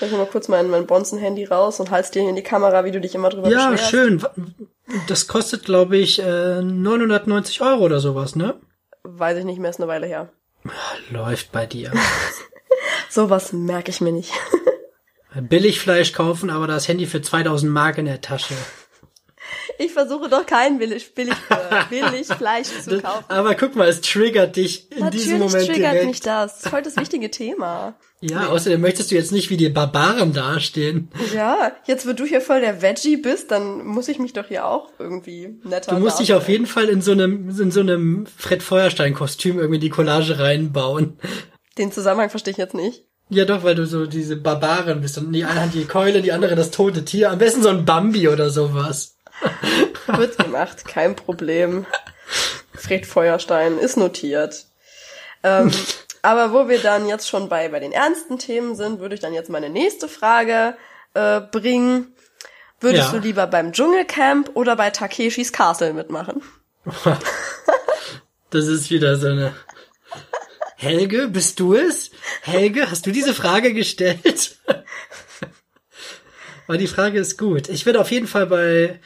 [0.00, 2.90] Ich mal kurz mein, mein Bonzen-Handy raus und halt's dir hier in die Kamera, wie
[2.92, 3.90] du dich immer drüber Ja, beschwerst.
[3.90, 4.22] schön.
[5.08, 8.54] Das kostet, glaube ich, äh, 990 Euro oder sowas, ne?
[9.04, 10.28] Weiß ich nicht mehr, ist eine Weile her.
[11.10, 11.92] Läuft bei dir.
[13.10, 14.32] Sowas merke ich mir nicht.
[15.40, 18.54] Billigfleisch kaufen, aber das Handy für 2000 Mark in der Tasche.
[19.78, 21.34] Ich versuche doch kein billig, billig,
[21.90, 23.24] billig Fleisch zu kaufen.
[23.28, 26.06] Aber guck mal, es triggert dich in diesem Natürlich Moment triggert direkt.
[26.06, 26.54] mich das.
[26.54, 27.94] Das ist voll das wichtige Thema.
[28.20, 31.10] Ja, außerdem möchtest du jetzt nicht wie die Barbaren dastehen.
[31.34, 34.66] Ja, jetzt, wo du hier voll der Veggie bist, dann muss ich mich doch hier
[34.66, 38.26] auch irgendwie netter Du musst dich auf jeden Fall in so einem, in so einem
[38.26, 41.18] Fred Feuerstein-Kostüm irgendwie die Collage reinbauen.
[41.76, 43.04] Den Zusammenhang verstehe ich jetzt nicht.
[43.28, 46.32] Ja doch, weil du so diese Barbaren bist und die eine hat die Keule, die
[46.32, 47.30] andere das tote Tier.
[47.30, 49.15] Am besten so ein Bambi oder sowas.
[50.06, 51.86] Wird gemacht, kein Problem.
[52.74, 54.66] Fred Feuerstein ist notiert.
[55.42, 55.70] Ähm,
[56.22, 59.34] aber wo wir dann jetzt schon bei, bei den ernsten Themen sind, würde ich dann
[59.34, 60.76] jetzt meine nächste Frage
[61.14, 62.14] äh, bringen.
[62.80, 63.18] Würdest Ja.
[63.18, 66.42] du lieber beim Dschungelcamp oder bei Takeshis Castle mitmachen?
[68.50, 69.54] Das ist wieder so eine.
[70.76, 72.12] Helge, bist du es?
[72.42, 74.56] Helge, hast du diese Frage gestellt?
[76.68, 77.68] Aber die Frage ist gut.
[77.68, 79.00] Ich würde auf jeden Fall bei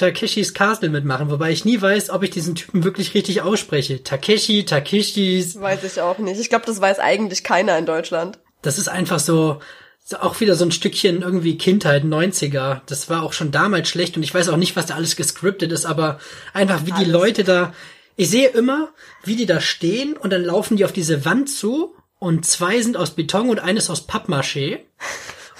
[0.00, 4.02] Takeshis Castle mitmachen, wobei ich nie weiß, ob ich diesen Typen wirklich richtig ausspreche.
[4.02, 5.60] Takeshi, Takeshis.
[5.60, 6.40] Weiß ich auch nicht.
[6.40, 8.38] Ich glaube, das weiß eigentlich keiner in Deutschland.
[8.62, 9.60] Das ist einfach so,
[10.02, 12.80] so auch wieder so ein Stückchen irgendwie Kindheit, 90er.
[12.86, 15.70] Das war auch schon damals schlecht und ich weiß auch nicht, was da alles gescriptet
[15.70, 16.18] ist, aber
[16.54, 17.08] einfach wie die Alles.
[17.08, 17.74] Leute da,
[18.16, 18.88] ich sehe immer,
[19.22, 22.96] wie die da stehen und dann laufen die auf diese Wand zu und zwei sind
[22.96, 24.78] aus Beton und eines aus Pappmaché.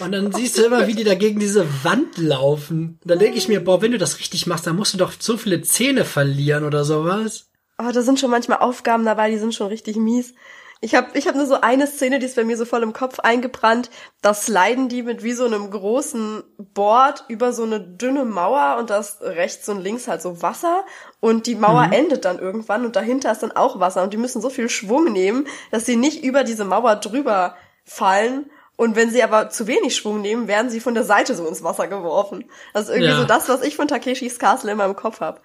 [0.01, 2.99] Und dann siehst du immer, wie die da gegen diese Wand laufen.
[3.03, 5.13] Und dann denke ich mir, boah, wenn du das richtig machst, dann musst du doch
[5.19, 7.51] so viele Zähne verlieren oder sowas.
[7.79, 10.35] Oh, da sind schon manchmal Aufgaben dabei, die sind schon richtig mies.
[10.83, 12.95] Ich habe ich hab nur so eine Szene, die ist bei mir so voll im
[12.95, 13.91] Kopf eingebrannt.
[14.23, 18.89] Da sliden die mit wie so einem großen Board über so eine dünne Mauer und
[18.89, 20.87] da ist rechts und links halt so Wasser
[21.21, 24.41] und die Mauer endet dann irgendwann und dahinter ist dann auch Wasser und die müssen
[24.41, 28.51] so viel Schwung nehmen, dass sie nicht über diese Mauer drüber fallen.
[28.81, 31.63] Und wenn sie aber zu wenig Schwung nehmen, werden sie von der Seite so ins
[31.63, 32.47] Wasser geworfen.
[32.73, 33.19] Das ist irgendwie Ja.
[33.19, 35.43] so das, was ich von Takeshis Castle immer im Kopf hab.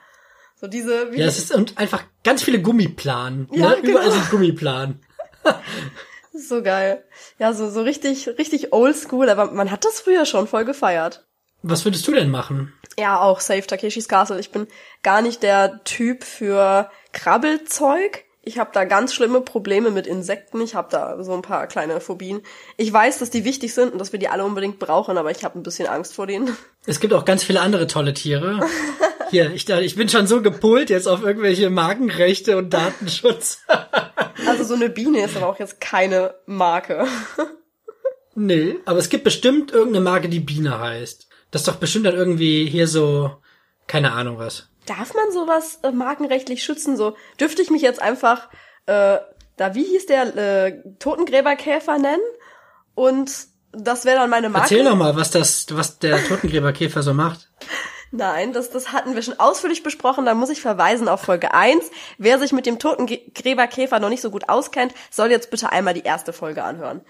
[0.55, 3.49] So diese, wie Ja, es ist und einfach ganz viele Gummiplan.
[3.51, 3.75] Ja, ne?
[3.81, 4.09] Überall genau.
[4.15, 5.01] sind Gummiplan.
[6.37, 7.03] So geil.
[7.39, 11.25] Ja, so, so richtig, richtig oldschool, aber man hat das früher schon voll gefeiert.
[11.61, 12.73] Was würdest du denn machen?
[12.99, 14.39] Ja, auch Safe Takeshis Castle.
[14.39, 14.67] Ich bin
[15.01, 18.24] gar nicht der Typ für Krabbelzeug.
[18.47, 20.61] Ich habe da ganz schlimme Probleme mit Insekten.
[20.61, 22.41] Ich habe da so ein paar kleine Phobien.
[22.77, 25.43] Ich weiß, dass die wichtig sind und dass wir die alle unbedingt brauchen, aber ich
[25.43, 26.55] habe ein bisschen Angst vor denen.
[26.87, 28.59] Es gibt auch ganz viele andere tolle Tiere.
[29.31, 33.63] Hier, ich, ich bin schon so gepolt jetzt auf irgendwelche Markenrechte und Datenschutz.
[34.47, 37.07] Also so eine Biene ist aber auch jetzt keine Marke.
[38.35, 41.27] nee, aber es gibt bestimmt irgendeine Marke, die Biene heißt.
[41.49, 43.37] Das ist doch bestimmt dann irgendwie hier so,
[43.87, 44.67] keine Ahnung was.
[44.85, 46.97] Darf man sowas äh, markenrechtlich schützen?
[46.97, 48.49] So dürfte ich mich jetzt einfach
[48.85, 49.17] äh,
[49.57, 52.23] da wie hieß der äh, Totengräberkäfer nennen
[52.93, 53.31] und
[53.71, 54.73] das wäre dann meine Marke.
[54.73, 57.49] Erzähl doch mal, was das, was der Totengräberkäfer so macht.
[58.11, 60.25] Nein, das, das hatten wir schon ausführlich besprochen.
[60.25, 61.91] Da muss ich verweisen auf Folge 1.
[62.17, 66.03] Wer sich mit dem Totengräberkäfer noch nicht so gut auskennt, soll jetzt bitte einmal die
[66.03, 67.01] erste Folge anhören.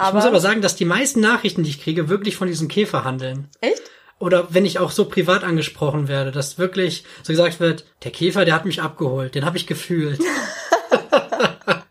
[0.00, 3.04] ich muss aber sagen, dass die meisten Nachrichten, die ich kriege, wirklich von diesem Käfer
[3.04, 3.50] handeln.
[3.60, 3.82] Echt?
[4.18, 8.44] Oder wenn ich auch so privat angesprochen werde, dass wirklich so gesagt wird, der Käfer,
[8.44, 10.20] der hat mich abgeholt, den habe ich gefühlt.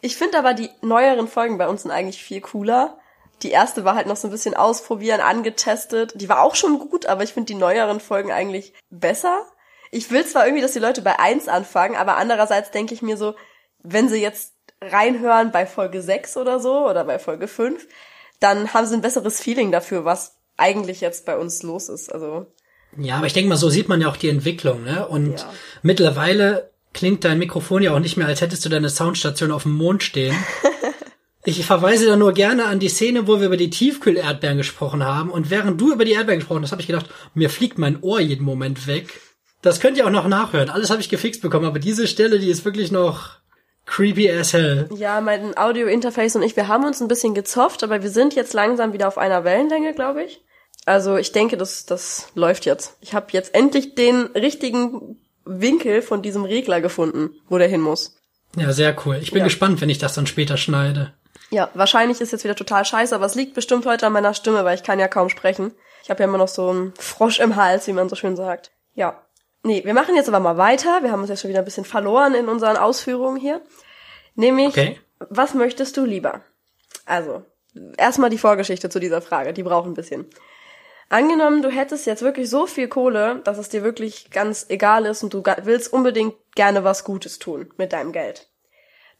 [0.00, 2.98] ich finde aber die neueren Folgen bei uns sind eigentlich viel cooler.
[3.42, 6.12] Die erste war halt noch so ein bisschen ausprobieren, angetestet.
[6.16, 9.46] Die war auch schon gut, aber ich finde die neueren Folgen eigentlich besser.
[9.90, 13.16] Ich will zwar irgendwie, dass die Leute bei eins anfangen, aber andererseits denke ich mir
[13.16, 13.34] so,
[13.82, 17.86] wenn sie jetzt reinhören bei Folge 6 oder so oder bei Folge 5,
[18.40, 22.12] dann haben sie ein besseres Feeling dafür, was eigentlich jetzt bei uns los ist.
[22.12, 22.46] Also
[22.96, 25.06] ja, aber ich denke mal, so sieht man ja auch die Entwicklung, ne?
[25.06, 25.52] Und ja.
[25.82, 29.72] mittlerweile klingt dein Mikrofon ja auch nicht mehr, als hättest du deine Soundstation auf dem
[29.72, 30.34] Mond stehen.
[31.44, 35.30] ich verweise da nur gerne an die Szene, wo wir über die Tiefkühl-Erdbeeren gesprochen haben.
[35.30, 38.20] Und während du über die Erdbeeren gesprochen hast, habe ich gedacht, mir fliegt mein Ohr
[38.20, 39.20] jeden Moment weg.
[39.62, 40.70] Das könnt ihr auch noch nachhören.
[40.70, 43.38] Alles habe ich gefixt bekommen, aber diese Stelle, die ist wirklich noch
[43.86, 44.88] creepy as hell.
[44.94, 48.54] Ja, mein Audio-Interface und ich, wir haben uns ein bisschen gezofft, aber wir sind jetzt
[48.54, 50.42] langsam wieder auf einer Wellenlänge, glaube ich.
[50.88, 52.96] Also ich denke, das, das läuft jetzt.
[53.00, 58.16] Ich habe jetzt endlich den richtigen Winkel von diesem Regler gefunden, wo der hin muss.
[58.56, 59.18] Ja, sehr cool.
[59.20, 59.44] Ich bin ja.
[59.44, 61.12] gespannt, wenn ich das dann später schneide.
[61.50, 64.64] Ja, wahrscheinlich ist jetzt wieder total scheiße, aber es liegt bestimmt heute an meiner Stimme,
[64.64, 65.72] weil ich kann ja kaum sprechen.
[66.02, 68.70] Ich habe ja immer noch so einen Frosch im Hals, wie man so schön sagt.
[68.94, 69.22] Ja.
[69.62, 71.02] Nee, wir machen jetzt aber mal weiter.
[71.02, 73.60] Wir haben uns jetzt schon wieder ein bisschen verloren in unseren Ausführungen hier.
[74.34, 75.00] Nämlich, okay.
[75.28, 76.42] was möchtest du lieber?
[77.04, 77.42] Also,
[77.96, 80.26] erstmal die Vorgeschichte zu dieser Frage, die braucht ein bisschen.
[81.10, 85.22] Angenommen, du hättest jetzt wirklich so viel Kohle, dass es dir wirklich ganz egal ist
[85.22, 88.48] und du willst unbedingt gerne was Gutes tun mit deinem Geld.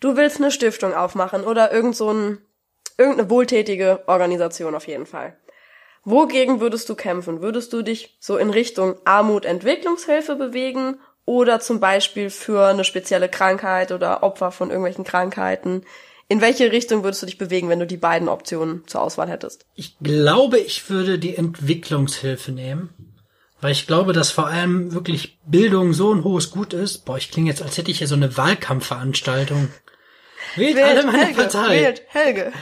[0.00, 2.38] Du willst eine Stiftung aufmachen oder irgend so ein,
[2.98, 5.36] irgendeine wohltätige Organisation auf jeden Fall.
[6.04, 7.40] Wogegen würdest du kämpfen?
[7.40, 13.28] Würdest du dich so in Richtung Armut, Entwicklungshilfe bewegen oder zum Beispiel für eine spezielle
[13.28, 15.84] Krankheit oder Opfer von irgendwelchen Krankheiten?
[16.28, 19.64] In welche Richtung würdest du dich bewegen, wenn du die beiden Optionen zur Auswahl hättest?
[19.74, 22.90] Ich glaube, ich würde die Entwicklungshilfe nehmen.
[23.60, 27.04] Weil ich glaube, dass vor allem wirklich Bildung so ein hohes Gut ist.
[27.06, 29.68] Boah, ich klinge jetzt, als hätte ich hier so eine Wahlkampfveranstaltung.
[30.54, 31.80] Wählt, wählt alle meine Helge, Partei.
[31.80, 32.52] Wählt Helge.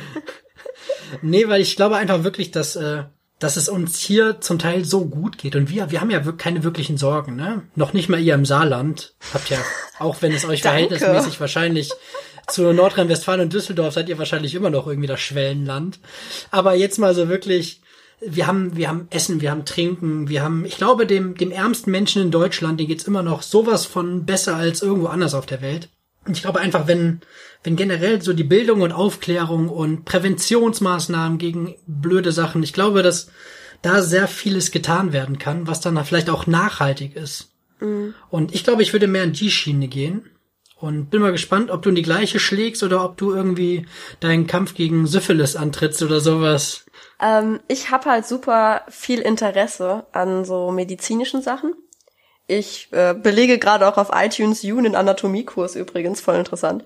[1.23, 3.05] nee, weil ich glaube einfach wirklich, dass, äh,
[3.39, 5.55] dass es uns hier zum Teil so gut geht.
[5.55, 7.64] Und wir, wir haben ja wirklich keine wirklichen Sorgen, ne?
[7.75, 9.14] Noch nicht mal ihr im Saarland.
[9.35, 9.59] Habt ja,
[9.99, 11.93] auch wenn es euch verhältnismäßig wahrscheinlich
[12.47, 15.99] zu Nordrhein-Westfalen und Düsseldorf seid ihr wahrscheinlich immer noch irgendwie das Schwellenland.
[16.51, 17.81] Aber jetzt mal so wirklich,
[18.21, 21.91] wir haben, wir haben Essen, wir haben Trinken, wir haben, ich glaube, dem, dem ärmsten
[21.91, 25.61] Menschen in Deutschland, den geht's immer noch sowas von besser als irgendwo anders auf der
[25.61, 25.89] Welt.
[26.25, 27.21] Und ich glaube einfach, wenn,
[27.63, 33.29] wenn generell so die Bildung und Aufklärung und Präventionsmaßnahmen gegen blöde Sachen, ich glaube, dass
[33.83, 37.51] da sehr vieles getan werden kann, was dann vielleicht auch nachhaltig ist.
[37.81, 38.15] Mhm.
[38.31, 40.31] Und ich glaube, ich würde mehr in die Schiene gehen.
[40.87, 43.87] Und bin mal gespannt, ob du in die gleiche schlägst oder ob du irgendwie
[44.20, 46.87] deinen Kampf gegen Syphilis antrittst oder sowas.
[47.20, 51.74] Ähm, ich habe halt super viel Interesse an so medizinischen Sachen.
[52.47, 56.84] Ich äh, belege gerade auch auf iTunes You einen Anatomiekurs übrigens, voll interessant.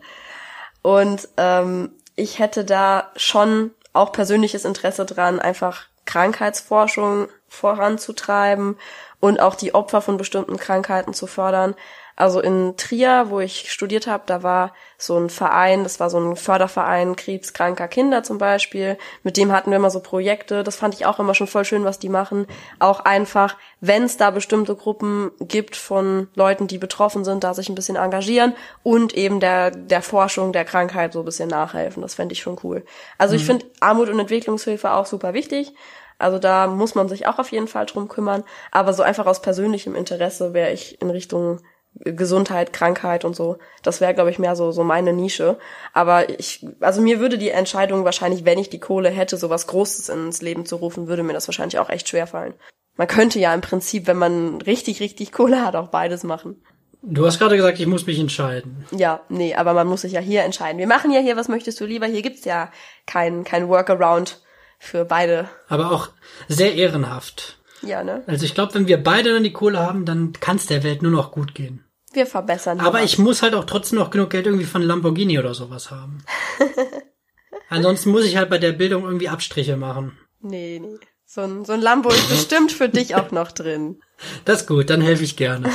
[0.80, 8.78] Und ähm, ich hätte da schon auch persönliches Interesse dran, einfach Krankheitsforschung voranzutreiben
[9.20, 11.74] und auch die Opfer von bestimmten Krankheiten zu fördern.
[12.20, 16.20] Also in Trier, wo ich studiert habe, da war so ein Verein, das war so
[16.20, 18.98] ein Förderverein krebskranker Kinder zum Beispiel.
[19.22, 20.62] Mit dem hatten wir immer so Projekte.
[20.62, 22.46] Das fand ich auch immer schon voll schön, was die machen.
[22.78, 27.70] Auch einfach, wenn es da bestimmte Gruppen gibt von Leuten, die betroffen sind, da sich
[27.70, 28.52] ein bisschen engagieren
[28.82, 32.02] und eben der, der Forschung der Krankheit so ein bisschen nachhelfen.
[32.02, 32.84] Das fände ich schon cool.
[33.16, 33.40] Also mhm.
[33.40, 35.72] ich finde Armut und Entwicklungshilfe auch super wichtig.
[36.18, 38.44] Also da muss man sich auch auf jeden Fall drum kümmern.
[38.72, 41.60] Aber so einfach aus persönlichem Interesse wäre ich in Richtung
[41.94, 43.58] Gesundheit, Krankheit und so.
[43.82, 45.58] Das wäre, glaube ich, mehr so, so meine Nische.
[45.92, 49.66] Aber ich, also mir würde die Entscheidung wahrscheinlich, wenn ich die Kohle hätte, so was
[49.66, 52.54] Großes ins Leben zu rufen, würde mir das wahrscheinlich auch echt schwer fallen.
[52.96, 56.62] Man könnte ja im Prinzip, wenn man richtig, richtig Kohle hat, auch beides machen.
[57.02, 58.84] Du hast gerade gesagt, ich muss mich entscheiden.
[58.90, 60.78] Ja, nee, aber man muss sich ja hier entscheiden.
[60.78, 62.06] Wir machen ja hier, was möchtest du lieber?
[62.06, 62.70] Hier gibt's ja
[63.06, 64.42] kein, kein Workaround
[64.78, 65.48] für beide.
[65.68, 66.08] Aber auch
[66.48, 67.59] sehr ehrenhaft.
[67.82, 68.22] Ja, ne?
[68.26, 71.02] Also ich glaube, wenn wir beide dann die Kohle haben, dann kann es der Welt
[71.02, 71.84] nur noch gut gehen.
[72.12, 72.80] Wir verbessern.
[72.80, 76.24] Aber ich muss halt auch trotzdem noch genug Geld irgendwie von Lamborghini oder sowas haben.
[77.68, 80.18] Ansonsten muss ich halt bei der Bildung irgendwie Abstriche machen.
[80.40, 80.98] Nee, nee.
[81.24, 84.00] So ein, so ein Lambo ist bestimmt für dich auch noch drin.
[84.44, 85.72] Das ist gut, dann helfe ich gerne.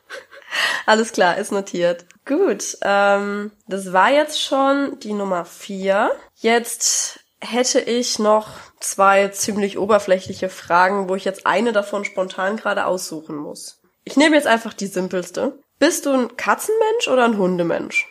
[0.86, 2.04] Alles klar, ist notiert.
[2.26, 6.10] Gut, ähm, das war jetzt schon die Nummer vier.
[6.34, 8.48] Jetzt hätte ich noch
[8.80, 13.80] zwei ziemlich oberflächliche Fragen, wo ich jetzt eine davon spontan gerade aussuchen muss.
[14.04, 15.58] Ich nehme jetzt einfach die simpelste.
[15.78, 18.06] Bist du ein Katzenmensch oder ein Hundemensch?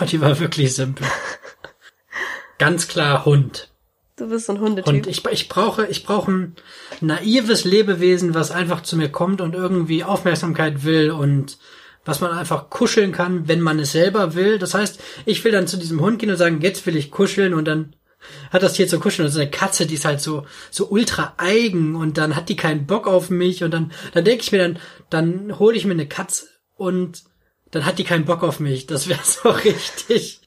[0.08, 1.06] Die war wirklich simpel.
[2.58, 3.70] Ganz klar Hund.
[4.16, 4.86] Du bist ein Hundetyp.
[4.86, 6.56] Und ich, ich brauche, ich brauche ein
[7.00, 11.58] naives Lebewesen, was einfach zu mir kommt und irgendwie Aufmerksamkeit will und
[12.04, 14.58] was man einfach kuscheln kann, wenn man es selber will.
[14.58, 17.54] Das heißt, ich will dann zu diesem Hund gehen und sagen, jetzt will ich kuscheln
[17.54, 17.96] und dann
[18.50, 21.34] hat das Tier zu kuscheln und so eine Katze, die ist halt so so ultra
[21.36, 24.58] eigen und dann hat die keinen Bock auf mich und dann dann denke ich mir
[24.58, 24.78] dann
[25.10, 27.24] dann hole ich mir eine Katze und
[27.70, 28.86] dann hat die keinen Bock auf mich.
[28.86, 30.40] Das wäre so richtig.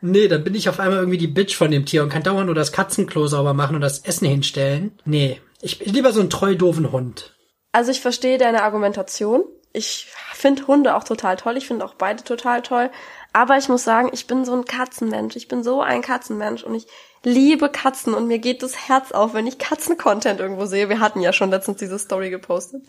[0.00, 2.46] Nee, dann bin ich auf einmal irgendwie die Bitch von dem Tier und kann dauernd
[2.46, 4.98] nur das Katzenklo sauber machen und das Essen hinstellen.
[5.04, 7.34] Nee, ich bin lieber so ein treu doofen Hund.
[7.72, 9.44] Also ich verstehe deine Argumentation.
[9.72, 11.56] Ich finde Hunde auch total toll.
[11.56, 12.90] Ich finde auch beide total toll.
[13.32, 15.36] Aber ich muss sagen, ich bin so ein Katzenmensch.
[15.36, 16.86] Ich bin so ein Katzenmensch und ich
[17.22, 20.88] liebe Katzen und mir geht das Herz auf, wenn ich Katzencontent irgendwo sehe.
[20.88, 22.82] Wir hatten ja schon letztens diese Story gepostet.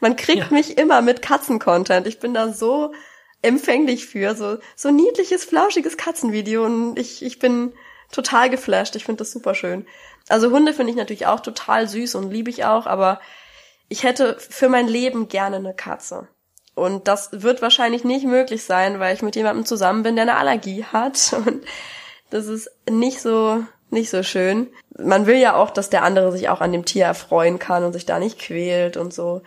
[0.00, 0.48] Man kriegt ja.
[0.50, 2.06] mich immer mit Katzencontent.
[2.06, 2.92] Ich bin da so
[3.42, 4.34] empfänglich für.
[4.34, 7.72] So, so niedliches, flauschiges Katzenvideo und ich, ich bin
[8.12, 8.96] total geflasht.
[8.96, 9.86] Ich finde das super schön.
[10.28, 13.20] Also Hunde finde ich natürlich auch total süß und liebe ich auch, aber
[13.88, 16.28] ich hätte für mein Leben gerne eine Katze.
[16.76, 20.36] Und das wird wahrscheinlich nicht möglich sein, weil ich mit jemandem zusammen bin, der eine
[20.36, 21.34] Allergie hat.
[21.46, 21.64] Und
[22.28, 24.68] das ist nicht so, nicht so schön.
[24.98, 27.92] Man will ja auch, dass der andere sich auch an dem Tier erfreuen kann und
[27.92, 29.42] sich da nicht quält und so.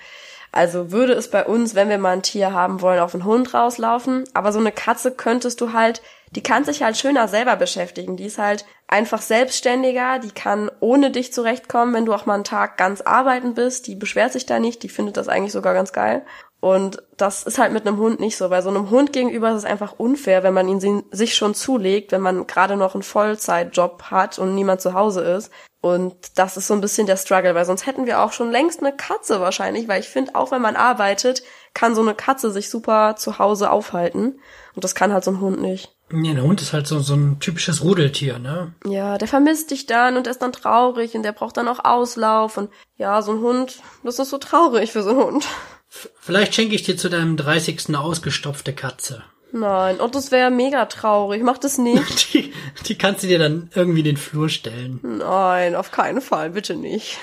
[0.51, 3.53] Also würde es bei uns, wenn wir mal ein Tier haben wollen, auf einen Hund
[3.53, 4.23] rauslaufen.
[4.34, 6.01] Aber so eine Katze könntest du halt,
[6.32, 8.17] die kann sich halt schöner selber beschäftigen.
[8.17, 12.43] Die ist halt einfach selbstständiger, die kann ohne dich zurechtkommen, wenn du auch mal einen
[12.43, 13.86] Tag ganz arbeiten bist.
[13.86, 16.23] Die beschwert sich da nicht, die findet das eigentlich sogar ganz geil.
[16.62, 18.49] Und das ist halt mit einem Hund nicht so.
[18.49, 22.12] Bei so einem Hund gegenüber ist es einfach unfair, wenn man ihn sich schon zulegt,
[22.12, 25.51] wenn man gerade noch einen Vollzeitjob hat und niemand zu Hause ist.
[25.82, 28.82] Und das ist so ein bisschen der Struggle, weil sonst hätten wir auch schon längst
[28.82, 31.43] eine Katze wahrscheinlich, weil ich finde, auch wenn man arbeitet,
[31.74, 34.41] kann so eine Katze sich super zu Hause aufhalten.
[34.76, 35.95] Und das kann halt so ein Hund nicht.
[36.12, 38.74] Ja, ein Hund ist halt so, so ein typisches Rudeltier, ne?
[38.86, 41.86] Ja, der vermisst dich dann und der ist dann traurig und der braucht dann auch
[41.86, 45.47] Auslauf und ja, so ein Hund, das ist so traurig für so einen Hund.
[45.90, 47.88] Vielleicht schenke ich dir zu deinem 30.
[47.88, 49.24] eine ausgestopfte Katze.
[49.52, 51.42] Nein, und das wäre mega traurig.
[51.44, 52.34] Mach das nicht.
[52.34, 52.54] Die,
[52.86, 55.00] die kannst du dir dann irgendwie in den Flur stellen.
[55.02, 57.18] Nein, auf keinen Fall, bitte nicht.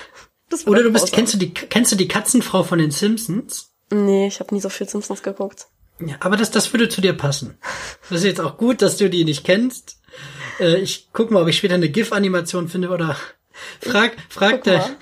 [0.65, 3.73] Oder du bist, kennst du die, kennst du die Katzenfrau von den Simpsons?
[3.89, 5.67] Nee, ich habe nie so viel Simpsons geguckt.
[5.99, 7.57] Ja, aber das, das würde zu dir passen.
[8.09, 9.99] Das ist jetzt auch gut, dass du die nicht kennst.
[10.59, 13.17] Äh, ich guck mal, ob ich später eine GIF-Animation finde oder
[13.81, 14.97] frag, frag der, hat,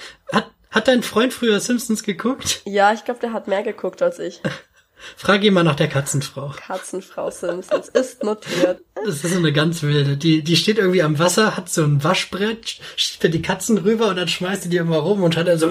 [0.76, 2.62] hat dein Freund früher Simpsons geguckt?
[2.66, 4.42] Ja, ich glaube, der hat mehr geguckt als ich.
[5.18, 6.54] Frag ihn mal nach der Katzenfrau.
[6.56, 8.82] Katzenfrau Simpsons ist notiert.
[8.96, 10.18] Das ist so eine ganz wilde.
[10.18, 12.80] Die, die steht irgendwie am Wasser, hat so ein Waschbrett,
[13.20, 15.70] für die Katzen rüber und dann schmeißt die die immer rum und hat dann so.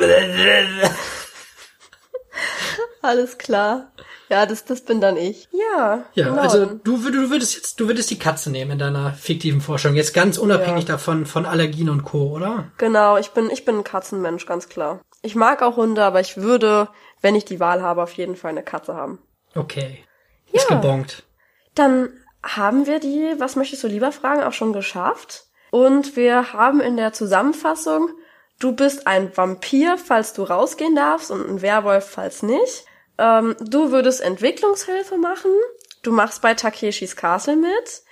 [3.02, 3.92] Alles klar.
[4.34, 5.48] Ja, das, das bin dann ich.
[5.52, 6.06] Ja.
[6.14, 6.42] Ja, genau.
[6.42, 9.94] also du, du würdest jetzt, du würdest die Katze nehmen in deiner fiktiven Forschung.
[9.94, 10.94] Jetzt ganz unabhängig ja.
[10.94, 12.72] davon, von Allergien und Co., oder?
[12.76, 15.00] Genau, ich bin, ich bin ein Katzenmensch, ganz klar.
[15.22, 16.88] Ich mag auch Hunde, aber ich würde,
[17.20, 19.20] wenn ich die Wahl habe, auf jeden Fall eine Katze haben.
[19.54, 20.02] Okay.
[20.50, 20.74] Ist ja.
[20.74, 21.22] gebongt.
[21.76, 22.08] Dann
[22.42, 25.44] haben wir die, was möchtest du lieber fragen, auch schon geschafft.
[25.70, 28.08] Und wir haben in der Zusammenfassung,
[28.58, 32.84] du bist ein Vampir, falls du rausgehen darfst, und ein Werwolf, falls nicht.
[33.18, 35.50] Ähm, du würdest Entwicklungshilfe machen.
[36.02, 38.02] Du machst bei Takeshis Castle mit.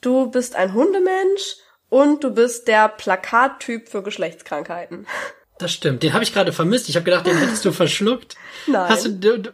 [0.00, 1.56] Du bist ein Hundemensch
[1.88, 5.06] und du bist der Plakattyp für Geschlechtskrankheiten.
[5.58, 6.02] Das stimmt.
[6.02, 6.90] Den habe ich gerade vermisst.
[6.90, 8.36] Ich habe gedacht, den hättest du verschluckt.
[8.66, 8.90] Nein.
[8.90, 9.52] Hast du, du, du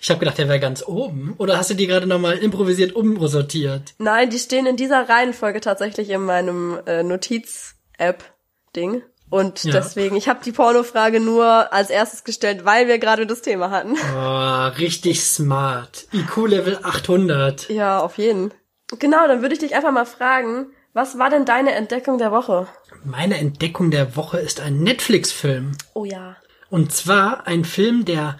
[0.00, 1.34] ich habe gedacht, der wäre ganz oben.
[1.38, 3.94] Oder hast du die gerade nochmal improvisiert umsortiert?
[3.98, 9.02] Nein, die stehen in dieser Reihenfolge tatsächlich in meinem äh, Notiz-App-Ding.
[9.30, 9.72] Und ja.
[9.72, 13.94] deswegen, ich habe die Pornofrage nur als erstes gestellt, weil wir gerade das Thema hatten.
[14.16, 16.06] Oh, richtig smart.
[16.12, 17.68] IQ-Level 800.
[17.68, 18.52] Ja, auf jeden.
[18.98, 22.66] Genau, dann würde ich dich einfach mal fragen, was war denn deine Entdeckung der Woche?
[23.04, 25.76] Meine Entdeckung der Woche ist ein Netflix-Film.
[25.94, 26.36] Oh ja.
[26.70, 28.38] Und zwar ein Film, der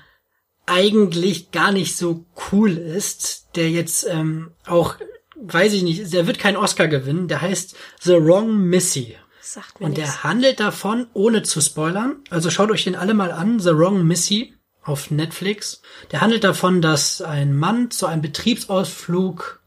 [0.66, 4.96] eigentlich gar nicht so cool ist, der jetzt ähm, auch,
[5.36, 9.16] weiß ich nicht, der wird keinen Oscar gewinnen, der heißt The Wrong Missy.
[9.52, 12.16] Sagt mir Und der handelt davon, ohne zu spoilern.
[12.28, 15.80] Also schaut euch den alle mal an, The Wrong Missy auf Netflix.
[16.12, 19.62] Der handelt davon, dass ein Mann zu einem Betriebsausflug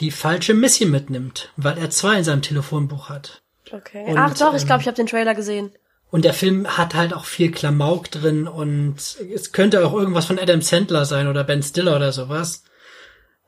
[0.00, 3.42] die falsche Missy mitnimmt, weil er zwei in seinem Telefonbuch hat.
[3.70, 4.04] Okay.
[4.04, 5.70] Und, Ach doch, ich glaube, ich habe den Trailer gesehen.
[6.10, 8.96] Und der Film hat halt auch viel Klamauk drin und
[9.32, 12.64] es könnte auch irgendwas von Adam Sandler sein oder Ben Stiller oder sowas.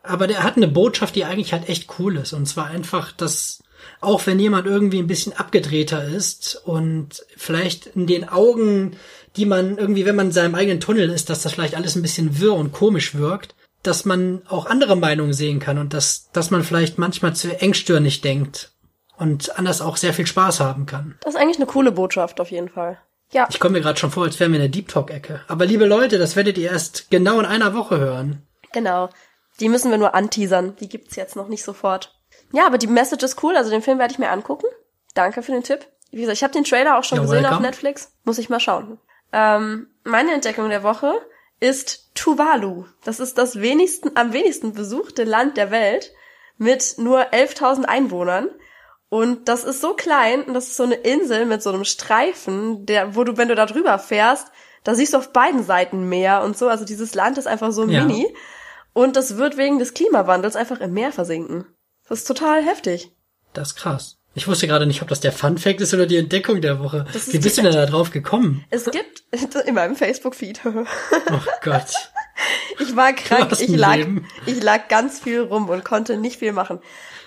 [0.05, 2.33] Aber der hat eine Botschaft, die eigentlich halt echt cool ist.
[2.33, 3.64] Und zwar einfach, dass
[4.01, 8.97] auch wenn jemand irgendwie ein bisschen abgedrehter ist und vielleicht in den Augen,
[9.37, 12.03] die man irgendwie, wenn man in seinem eigenen Tunnel ist, dass das vielleicht alles ein
[12.03, 16.51] bisschen wirr und komisch wirkt, dass man auch andere Meinungen sehen kann und dass, dass
[16.51, 18.72] man vielleicht manchmal zu engstirnig denkt
[19.16, 21.16] und anders auch sehr viel Spaß haben kann.
[21.20, 22.99] Das ist eigentlich eine coole Botschaft auf jeden Fall.
[23.32, 25.41] Ja, Ich komme mir gerade schon vor, als wären wir in der Deep Talk-Ecke.
[25.49, 28.43] Aber liebe Leute, das werdet ihr erst genau in einer Woche hören.
[28.72, 29.09] genau.
[29.59, 30.76] Die müssen wir nur anteasern.
[30.80, 32.14] Die gibt's jetzt noch nicht sofort.
[32.57, 33.55] Ja, aber die Message ist cool.
[33.57, 34.67] Also den Film werde ich mir angucken.
[35.15, 35.87] Danke für den Tipp.
[36.11, 37.67] Wie gesagt, ich habe den Trailer auch schon You're gesehen auf welcome.
[37.67, 38.13] Netflix.
[38.25, 38.99] Muss ich mal schauen.
[39.33, 41.13] Ähm, meine Entdeckung der Woche
[41.61, 42.85] ist Tuvalu.
[43.05, 46.13] Das ist das wenigsten, am wenigsten besuchte Land der Welt
[46.57, 48.49] mit nur 11.000 Einwohnern.
[49.11, 52.87] Und das ist so klein und das ist so eine Insel mit so einem Streifen,
[52.87, 54.49] der, wo du, wenn du da drüber fährst,
[54.83, 56.69] da siehst du auf beiden Seiten Meer und so.
[56.69, 58.03] Also dieses Land ist einfach so Ja.
[58.05, 58.35] mini.
[58.95, 61.67] Und das wird wegen des Klimawandels einfach im Meer versinken.
[62.09, 63.11] Das ist total heftig.
[63.53, 64.17] Das ist krass.
[64.35, 67.07] Ich wusste gerade nicht, ob das der Fun Fact ist oder die Entdeckung der Woche.
[67.29, 68.65] Wie bist du denn da drauf gekommen?
[68.69, 69.25] Es gibt
[69.67, 70.61] in meinem Facebook-Feed.
[71.31, 72.13] Oh Gott.
[72.79, 74.27] Ich war krank, ich lag, Leben.
[74.45, 76.81] ich lag ganz viel rum und konnte nicht viel machen.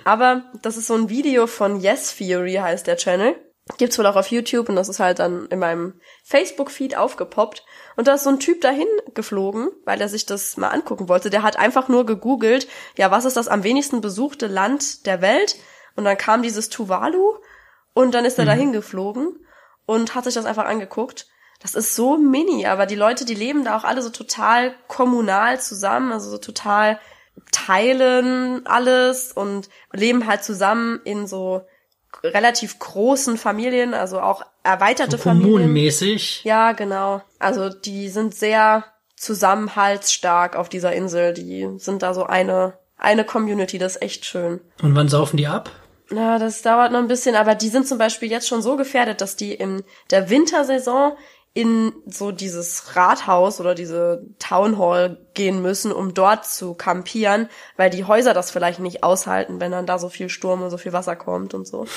[0.06, 3.36] Aber das ist so ein Video von Yes Theory heißt der Channel.
[3.78, 7.64] Gibt's wohl auch auf YouTube und das ist halt dann in meinem Facebook-Feed aufgepoppt.
[8.00, 11.30] Und da ist so ein Typ dahin geflogen, weil er sich das mal angucken wollte.
[11.30, 15.58] Der hat einfach nur gegoogelt, ja, was ist das am wenigsten besuchte Land der Welt?
[15.98, 17.40] Und dann kam dieses Tuvalu
[17.94, 19.46] und dann ist er dahin geflogen
[19.86, 21.28] und hat sich das einfach angeguckt.
[21.62, 25.60] Das ist so mini, aber die Leute, die leben da auch alle so total kommunal
[25.60, 27.02] zusammen, also so total
[27.52, 31.68] teilen alles und leben halt zusammen in so
[32.24, 35.52] relativ großen Familien, also auch erweiterte Familien.
[35.52, 36.44] Kommunenmäßig.
[36.44, 37.22] Ja, genau.
[37.40, 38.86] Also die sind sehr
[39.16, 41.34] zusammenhaltsstark auf dieser Insel.
[41.34, 44.60] Die sind da so eine eine Community, das ist echt schön.
[44.82, 45.72] Und wann saufen die ab?
[46.12, 49.22] Na, das dauert noch ein bisschen, aber die sind zum Beispiel jetzt schon so gefährdet,
[49.22, 51.14] dass die in der Wintersaison
[51.54, 57.90] in so dieses Rathaus oder diese Town Hall gehen müssen, um dort zu kampieren, weil
[57.90, 60.94] die Häuser das vielleicht nicht aushalten, wenn dann da so viel Sturm und so viel
[60.94, 61.86] Wasser kommt und so.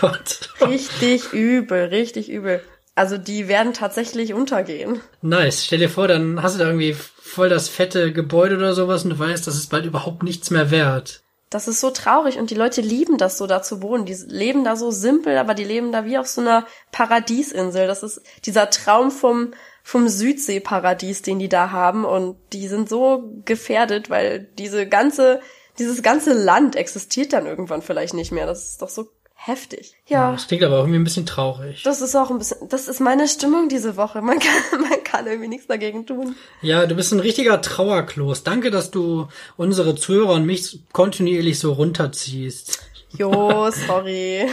[0.00, 0.50] Oh Gott.
[0.60, 2.62] Richtig übel, richtig übel.
[2.94, 5.00] Also die werden tatsächlich untergehen.
[5.22, 5.64] Nice.
[5.64, 9.10] Stell dir vor, dann hast du da irgendwie voll das fette Gebäude oder sowas und
[9.10, 11.23] du weißt, das ist bald überhaupt nichts mehr wert.
[11.54, 14.06] Das ist so traurig und die Leute lieben das so da zu wohnen.
[14.06, 17.86] Die leben da so simpel, aber die leben da wie auf so einer Paradiesinsel.
[17.86, 19.52] Das ist dieser Traum vom,
[19.84, 25.38] vom Südseeparadies, den die da haben und die sind so gefährdet, weil diese ganze,
[25.78, 28.46] dieses ganze Land existiert dann irgendwann vielleicht nicht mehr.
[28.46, 29.06] Das ist doch so
[29.46, 29.94] heftig.
[30.06, 30.32] Ja.
[30.32, 31.82] Das klingt aber auch irgendwie ein bisschen traurig.
[31.82, 34.22] Das ist auch ein bisschen, das ist meine Stimmung diese Woche.
[34.22, 36.34] Man kann, man kann irgendwie nichts dagegen tun.
[36.62, 38.42] Ja, du bist ein richtiger Trauerklos.
[38.42, 42.78] Danke, dass du unsere Zuhörer und mich kontinuierlich so runterziehst.
[43.18, 44.48] Jo, sorry.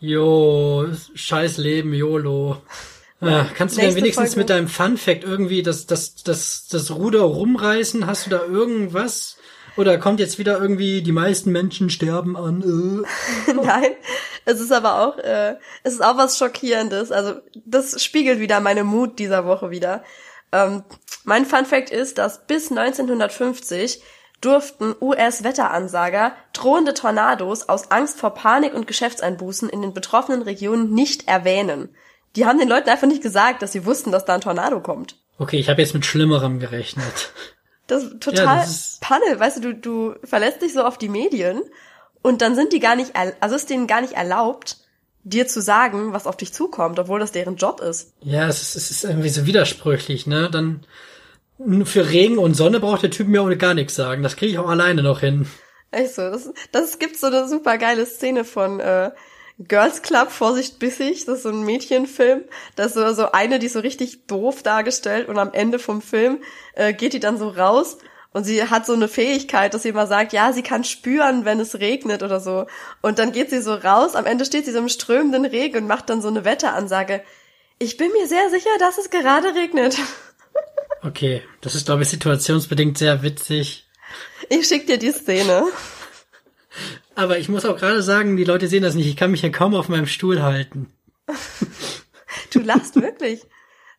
[0.00, 2.56] Jo, scheiß Leben, YOLO.
[3.20, 4.40] Ja, kannst du denn wenigstens Folge.
[4.40, 8.06] mit deinem Fun Fact irgendwie das, das, das, das Ruder rumreißen?
[8.06, 9.36] Hast du da irgendwas?
[9.76, 12.62] Oder kommt jetzt wieder irgendwie, die meisten Menschen sterben an?
[13.46, 13.52] Äh?
[13.52, 13.92] Nein,
[14.44, 17.10] es ist aber auch, äh, es ist auch was Schockierendes.
[17.10, 20.04] Also das spiegelt wieder meine Mut dieser Woche wieder.
[20.52, 20.84] Ähm,
[21.24, 24.00] mein Fun Fact ist, dass bis 1950
[24.40, 31.26] durften US-Wetteransager drohende Tornados aus Angst vor Panik und Geschäftseinbußen in den betroffenen Regionen nicht
[31.26, 31.88] erwähnen.
[32.36, 35.16] Die haben den Leuten einfach nicht gesagt, dass sie wussten, dass da ein Tornado kommt.
[35.38, 37.32] Okay, ich habe jetzt mit Schlimmerem gerechnet.
[37.86, 40.96] Das ist total Ja, das ist- Panne, weißt du, du, du verlässt dich so auf
[40.98, 41.62] die Medien
[42.22, 44.78] und dann sind die gar nicht, also ist denen gar nicht erlaubt,
[45.24, 48.12] dir zu sagen, was auf dich zukommt, obwohl das deren Job ist.
[48.20, 50.50] Ja, es ist, es ist irgendwie so widersprüchlich, ne?
[50.50, 50.86] Dann
[51.84, 54.22] für Regen und Sonne braucht der Typ mir auch gar nichts sagen.
[54.22, 55.46] Das kriege ich auch alleine noch hin.
[55.90, 59.12] Echt so, das, das gibt so eine super geile Szene von äh,
[59.58, 62.42] Girls Club, Vorsicht bissig, das ist so ein Mädchenfilm,
[62.74, 66.02] da ist so, so eine, die ist so richtig doof dargestellt und am Ende vom
[66.02, 66.38] Film
[66.74, 67.98] äh, geht die dann so raus
[68.34, 71.60] und sie hat so eine Fähigkeit, dass sie immer sagt, ja, sie kann spüren, wenn
[71.60, 72.66] es regnet oder so.
[73.00, 75.86] Und dann geht sie so raus, am Ende steht sie so im strömenden Regen und
[75.86, 77.22] macht dann so eine Wetteransage.
[77.78, 79.96] Ich bin mir sehr sicher, dass es gerade regnet.
[81.02, 83.86] Okay, das ist, glaube ich, situationsbedingt sehr witzig.
[84.48, 85.64] Ich schick dir die Szene.
[87.16, 89.06] Aber ich muss auch gerade sagen, die Leute sehen das nicht.
[89.06, 90.92] Ich kann mich ja kaum auf meinem Stuhl halten.
[92.52, 93.42] Du lachst wirklich.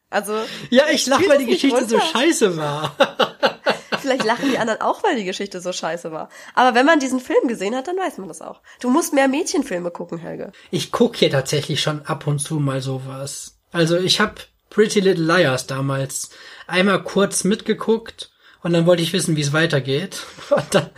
[0.10, 0.34] Also,
[0.70, 2.08] Ja, ich lach, Spiel weil die Geschichte so runter.
[2.12, 2.96] scheiße war.
[4.00, 6.30] Vielleicht lachen die anderen auch, weil die Geschichte so scheiße war.
[6.54, 8.62] Aber wenn man diesen Film gesehen hat, dann weiß man das auch.
[8.80, 10.52] Du musst mehr Mädchenfilme gucken, Helge.
[10.70, 13.58] Ich guck hier tatsächlich schon ab und zu mal sowas.
[13.72, 14.36] Also ich habe
[14.70, 16.30] Pretty Little Liars damals
[16.68, 18.32] einmal kurz mitgeguckt
[18.66, 20.24] und dann wollte ich wissen, wie es weitergeht.
[20.50, 20.90] Und dann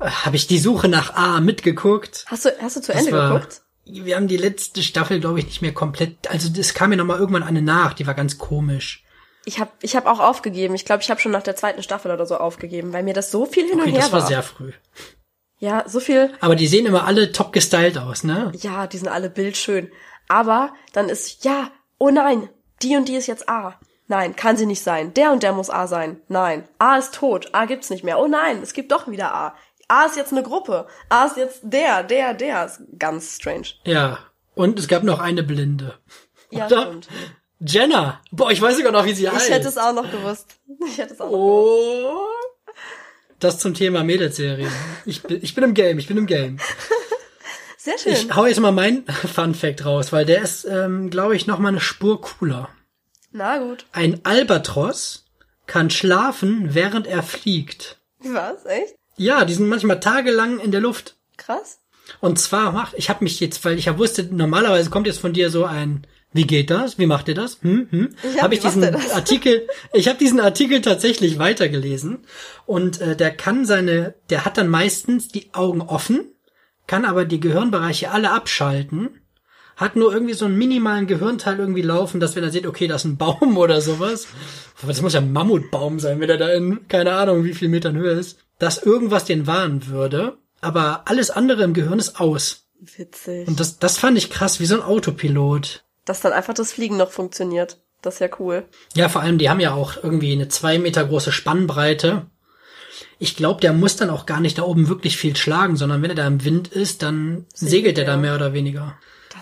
[0.00, 2.24] habe ich die Suche nach A mitgeguckt.
[2.28, 3.62] Hast du, hast du zu Das Ende war- geguckt?
[3.90, 6.30] Wir haben die letzte Staffel, glaube ich, nicht mehr komplett.
[6.30, 7.94] Also das kam mir noch mal irgendwann eine nach.
[7.94, 9.02] Die war ganz komisch.
[9.46, 10.74] Ich habe ich hab auch aufgegeben.
[10.74, 13.30] Ich glaube, ich habe schon nach der zweiten Staffel oder so aufgegeben, weil mir das
[13.30, 14.28] so viel hin Okay, und her das war war.
[14.28, 14.72] sehr früh.
[15.58, 16.30] Ja, so viel.
[16.40, 18.52] Aber die sehen immer alle top gestylt aus, ne?
[18.60, 19.90] Ja, die sind alle bildschön.
[20.28, 22.50] Aber dann ist, ja, oh nein,
[22.82, 23.80] die und die ist jetzt A.
[24.08, 25.12] Nein, kann sie nicht sein.
[25.14, 26.20] Der und der muss A sein.
[26.28, 26.66] Nein.
[26.78, 27.50] A ist tot.
[27.52, 28.18] A gibt's nicht mehr.
[28.18, 29.54] Oh nein, es gibt doch wieder A.
[29.86, 30.86] A ist jetzt eine Gruppe.
[31.10, 32.66] A ist jetzt der, der, der.
[32.66, 33.68] Ist ganz strange.
[33.84, 34.18] Ja.
[34.54, 35.98] Und es gab noch eine Blinde.
[36.50, 36.86] Ja, Oder?
[36.86, 37.08] stimmt.
[37.60, 38.20] Jenna.
[38.30, 39.48] Boah, ich weiß sogar noch, wie sie heißt.
[39.48, 40.56] Ich hätte es auch noch gewusst.
[40.86, 42.26] Ich hätte es auch noch Oh.
[43.40, 44.70] Das zum Thema Mädelsserie.
[45.04, 46.58] Ich bin, ich bin im Game, ich bin im Game.
[47.76, 48.12] Sehr schön.
[48.12, 51.58] Ich hau jetzt mal meinen Fun Fact raus, weil der ist, ähm, glaube ich, noch
[51.58, 52.68] mal eine Spur cooler.
[53.38, 53.86] Na gut.
[53.92, 55.24] Ein Albatros
[55.68, 58.00] kann schlafen, während er fliegt.
[58.18, 58.66] Was?
[58.66, 58.96] Echt?
[59.16, 61.16] Ja, die sind manchmal tagelang in der Luft.
[61.36, 61.78] Krass.
[62.20, 65.34] Und zwar macht, ich habe mich jetzt, weil ich ja wusste, normalerweise kommt jetzt von
[65.34, 66.98] dir so ein, wie geht das?
[66.98, 67.58] Wie macht ihr das?
[67.62, 68.16] Hm, hm.
[68.34, 68.82] Ja, habe ich diesen?
[68.84, 72.26] Artikel, ich habe diesen Artikel tatsächlich weitergelesen
[72.66, 76.32] und äh, der kann seine, der hat dann meistens die Augen offen,
[76.88, 79.20] kann aber die Gehirnbereiche alle abschalten,
[79.78, 83.04] hat nur irgendwie so einen minimalen Gehirnteil irgendwie laufen, dass wenn er sieht, okay, das
[83.04, 84.26] ist ein Baum oder sowas,
[84.82, 87.68] aber das muss ja ein Mammutbaum sein, wenn er da in keine Ahnung wie viel
[87.68, 92.66] Metern Höhe ist, dass irgendwas den warnen würde, aber alles andere im Gehirn ist aus.
[92.80, 93.46] Witzig.
[93.46, 95.84] Und das, das fand ich krass, wie so ein Autopilot.
[96.04, 97.78] Dass dann einfach das Fliegen noch funktioniert.
[98.02, 98.64] Das ist ja cool.
[98.94, 102.26] Ja, vor allem, die haben ja auch irgendwie eine zwei Meter große Spannbreite.
[103.18, 106.10] Ich glaube, der muss dann auch gar nicht da oben wirklich viel schlagen, sondern wenn
[106.10, 108.96] er da im Wind ist, dann segelt er da mehr oder weniger.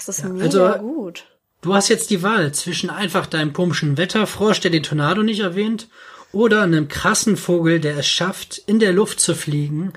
[0.07, 1.24] Das ist Ja, mega also- gut.
[1.62, 5.88] Du hast jetzt die Wahl zwischen einfach deinem komischen Wetterfrosch, der den Tornado nicht erwähnt,
[6.32, 9.92] oder einem krassen Vogel, der es schafft, in der Luft zu fliegen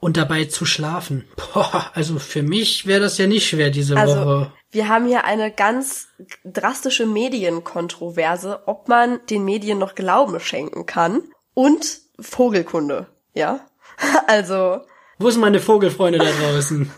[0.00, 1.24] und dabei zu schlafen.
[1.54, 4.52] Boah, also für mich wäre das ja nicht schwer diese Also, Woche.
[4.72, 6.08] wir haben hier eine ganz
[6.44, 11.22] drastische Medienkontroverse, ob man den Medien noch Glauben schenken kann
[11.54, 13.60] und Vogelkunde, ja?
[14.26, 14.80] Also,
[15.18, 16.90] Wo sind meine Vogelfreunde da draußen?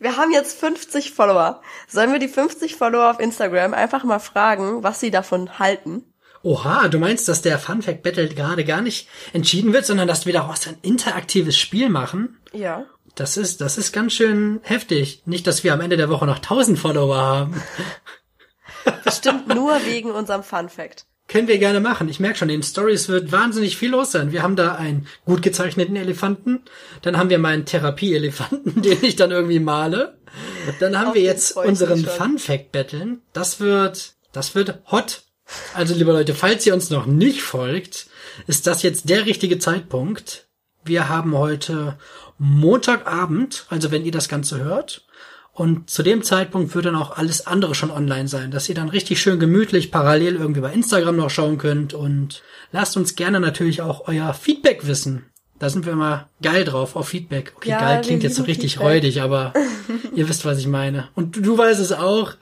[0.00, 1.60] Wir haben jetzt 50 Follower.
[1.86, 6.04] Sollen wir die 50 Follower auf Instagram einfach mal fragen, was sie davon halten?
[6.42, 10.24] Oha, du meinst, dass der Fun Fact Battle gerade gar nicht entschieden wird, sondern dass
[10.24, 12.40] wir daraus ein interaktives Spiel machen?
[12.52, 12.86] Ja.
[13.14, 15.22] Das ist, das ist ganz schön heftig.
[15.26, 17.62] Nicht, dass wir am Ende der Woche noch 1000 Follower haben.
[19.04, 21.04] Bestimmt nur wegen unserem Fun Fact.
[21.30, 22.08] Können wir gerne machen.
[22.08, 24.32] Ich merke schon, in den Stories wird wahnsinnig viel los sein.
[24.32, 26.62] Wir haben da einen gut gezeichneten Elefanten.
[27.02, 30.18] Dann haben wir meinen Therapie-Elefanten, den ich dann irgendwie male.
[30.80, 32.04] Dann haben Auf wir jetzt unseren.
[32.04, 33.22] Fun Fact Battlen.
[33.32, 35.22] Das wird, das wird hot.
[35.72, 38.08] Also, liebe Leute, falls ihr uns noch nicht folgt,
[38.48, 40.48] ist das jetzt der richtige Zeitpunkt.
[40.82, 41.96] Wir haben heute
[42.38, 45.06] Montagabend, also wenn ihr das Ganze hört.
[45.60, 48.88] Und zu dem Zeitpunkt wird dann auch alles andere schon online sein, dass ihr dann
[48.88, 52.42] richtig schön gemütlich parallel irgendwie bei Instagram noch schauen könnt und
[52.72, 55.26] lasst uns gerne natürlich auch euer Feedback wissen.
[55.58, 57.52] Da sind wir immer geil drauf, auf Feedback.
[57.56, 58.88] Okay, Ja, geil klingt jetzt so richtig Feedback.
[58.88, 59.52] räudig, aber
[60.14, 61.10] ihr wisst, was ich meine.
[61.14, 62.32] Und du, du weißt es auch.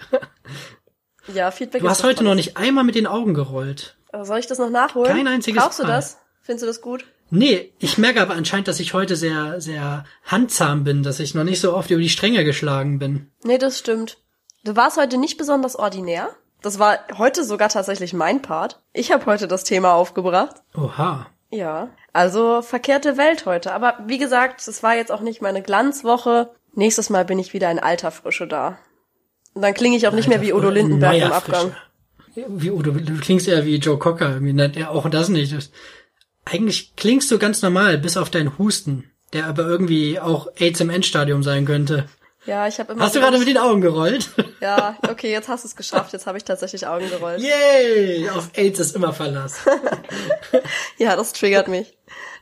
[1.35, 3.97] Ja, Feedback Du hast heute noch nicht einmal mit den Augen gerollt.
[4.13, 5.11] Aber Soll ich das noch nachholen?
[5.11, 6.19] Kein einziges Brauchst du das?
[6.41, 7.05] Findest du das gut?
[7.31, 11.45] Nee, ich merke aber anscheinend, dass ich heute sehr, sehr handzahm bin, dass ich noch
[11.45, 13.31] nicht so oft über die Stränge geschlagen bin.
[13.45, 14.19] Nee, das stimmt.
[14.65, 16.31] Du warst heute nicht besonders ordinär.
[16.63, 18.81] Das war heute sogar tatsächlich mein Part.
[18.93, 20.57] Ich habe heute das Thema aufgebracht.
[20.75, 21.27] Oha.
[21.51, 21.91] Ja.
[22.13, 23.73] Also verkehrte Welt heute.
[23.73, 26.51] Aber wie gesagt, es war jetzt auch nicht meine Glanzwoche.
[26.75, 28.79] Nächstes Mal bin ich wieder in alter Frische da.
[29.55, 31.73] Und dann klinge ich auch nicht mehr wie Udo Lindenberg im Abgang.
[31.73, 32.49] Frische.
[32.49, 35.53] Wie Udo, du klingst eher wie Joe Cocker, irgendwie nennt er auch das nicht.
[35.57, 35.71] Das,
[36.51, 40.91] eigentlich klingst du ganz normal, bis auf deinen Husten, der aber irgendwie auch AIDS im
[40.91, 42.07] Endstadium sein könnte.
[42.47, 43.03] Ja, ich habe immer.
[43.05, 44.31] Hast du gerade mit den Augen gerollt?
[44.61, 46.13] Ja, okay, jetzt hast du es geschafft.
[46.13, 47.41] Jetzt habe ich tatsächlich Augen gerollt.
[47.41, 48.29] Yay!
[48.29, 49.61] Auf AIDS ist immer Verlass.
[50.99, 51.97] Ja, das triggert mich.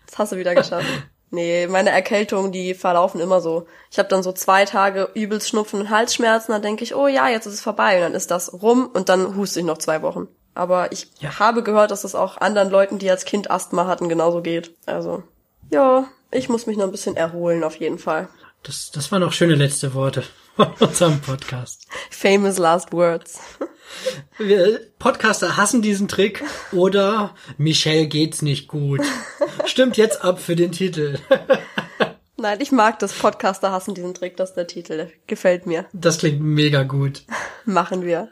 [0.07, 0.87] Das hast du wieder geschafft.
[1.31, 3.67] Nee, meine Erkältungen, die verlaufen immer so.
[3.91, 7.29] Ich habe dann so zwei Tage übelst Schnupfen und Halsschmerzen, dann denke ich, oh ja,
[7.29, 7.97] jetzt ist es vorbei.
[7.97, 10.29] Und dann ist das rum und dann huste ich noch zwei Wochen.
[10.57, 11.39] Aber ich Ja.
[11.39, 14.75] habe gehört, dass es auch anderen Leuten, die als Kind Asthma hatten, genauso geht.
[14.87, 15.23] Also,
[15.71, 18.29] ja, ich muss mich noch ein bisschen erholen, auf jeden Fall.
[18.63, 20.25] Das, das waren noch schöne letzte Worte
[20.57, 21.87] von unserem Podcast.
[22.11, 23.39] Famous last words.
[24.39, 26.43] Wir Podcaster hassen diesen Trick
[26.73, 29.01] oder Michelle geht's nicht gut.
[29.67, 31.19] Stimmt jetzt ab für den Titel.
[32.37, 33.13] Nein, ich mag das.
[33.15, 35.09] Podcaster hassen diesen Trick, das ist der Titel.
[35.27, 35.87] Gefällt mir.
[35.93, 37.23] Das klingt mega gut.
[37.65, 38.29] Machen wir.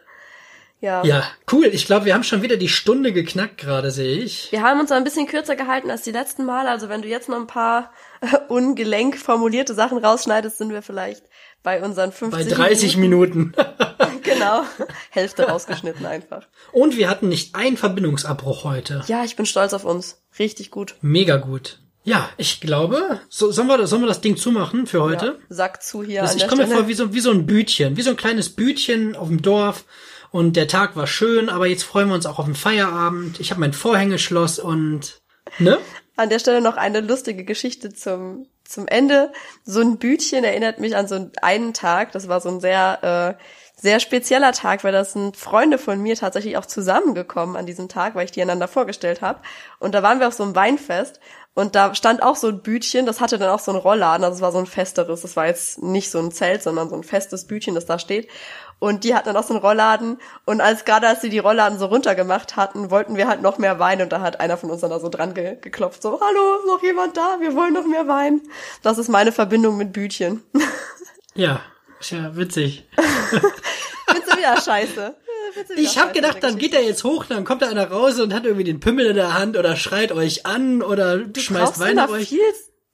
[0.84, 1.02] Ja.
[1.02, 1.64] Ja, cool.
[1.72, 4.52] Ich glaube, wir haben schon wieder die Stunde geknackt gerade, sehe ich.
[4.52, 6.68] Wir haben uns ein bisschen kürzer gehalten als die letzten Mal.
[6.68, 11.24] Also wenn du jetzt noch ein paar äh, ungelenk formulierte Sachen rausschneidest, sind wir vielleicht
[11.62, 13.38] bei unseren 50 Bei 30 Minuten.
[13.38, 13.54] Minuten.
[14.24, 14.62] Genau.
[15.10, 16.46] Hälfte rausgeschnitten einfach.
[16.72, 19.02] Und wir hatten nicht einen Verbindungsabbruch heute.
[19.06, 20.22] Ja, ich bin stolz auf uns.
[20.38, 20.96] Richtig gut.
[21.02, 21.80] Mega gut.
[22.04, 25.26] Ja, ich glaube, so, sollen, wir, sollen wir das Ding zumachen für heute?
[25.26, 27.46] Ja, Sack zu hier Das, an ich komme mir vor wie so, wie so ein
[27.46, 29.84] Bütchen, wie so ein kleines Bütchen auf dem Dorf.
[30.34, 33.38] Und der Tag war schön, aber jetzt freuen wir uns auch auf den Feierabend.
[33.38, 35.22] Ich habe mein Vorhängeschloss und
[35.60, 35.78] ne?
[36.16, 39.30] An der Stelle noch eine lustige Geschichte zum, zum Ende.
[39.62, 42.10] So ein Bütchen erinnert mich an so einen Tag.
[42.10, 46.16] Das war so ein sehr, äh, sehr spezieller Tag, weil das sind Freunde von mir
[46.16, 49.38] tatsächlich auch zusammengekommen an diesem Tag, weil ich die einander vorgestellt habe.
[49.78, 51.20] Und da waren wir auf so einem Weinfest
[51.54, 54.34] und da stand auch so ein Bütchen, das hatte dann auch so einen Rollladen, also
[54.34, 57.04] es war so ein festeres, das war jetzt nicht so ein Zelt, sondern so ein
[57.04, 58.28] festes Bütchen, das da steht.
[58.84, 61.78] Und die hatten dann auch so einen Rollladen und als gerade als sie die Rollladen
[61.78, 64.82] so runtergemacht hatten, wollten wir halt noch mehr Wein und da hat einer von uns
[64.82, 67.38] dann da so dran ge geklopft, so, hallo, ist noch jemand da?
[67.40, 68.42] Wir wollen noch mehr Wein.
[68.82, 70.42] Das ist meine Verbindung mit Bütchen.
[71.34, 71.62] Ja,
[71.98, 72.86] ist ja witzig.
[72.94, 75.16] Findest du wieder scheiße?
[75.76, 78.44] Ich habe gedacht, dann geht er jetzt hoch, dann kommt da einer raus und hat
[78.44, 82.10] irgendwie den Pimmel in der Hand oder schreit euch an oder Du schmeißt Wein auf
[82.10, 82.28] euch.
[82.28, 82.38] viel,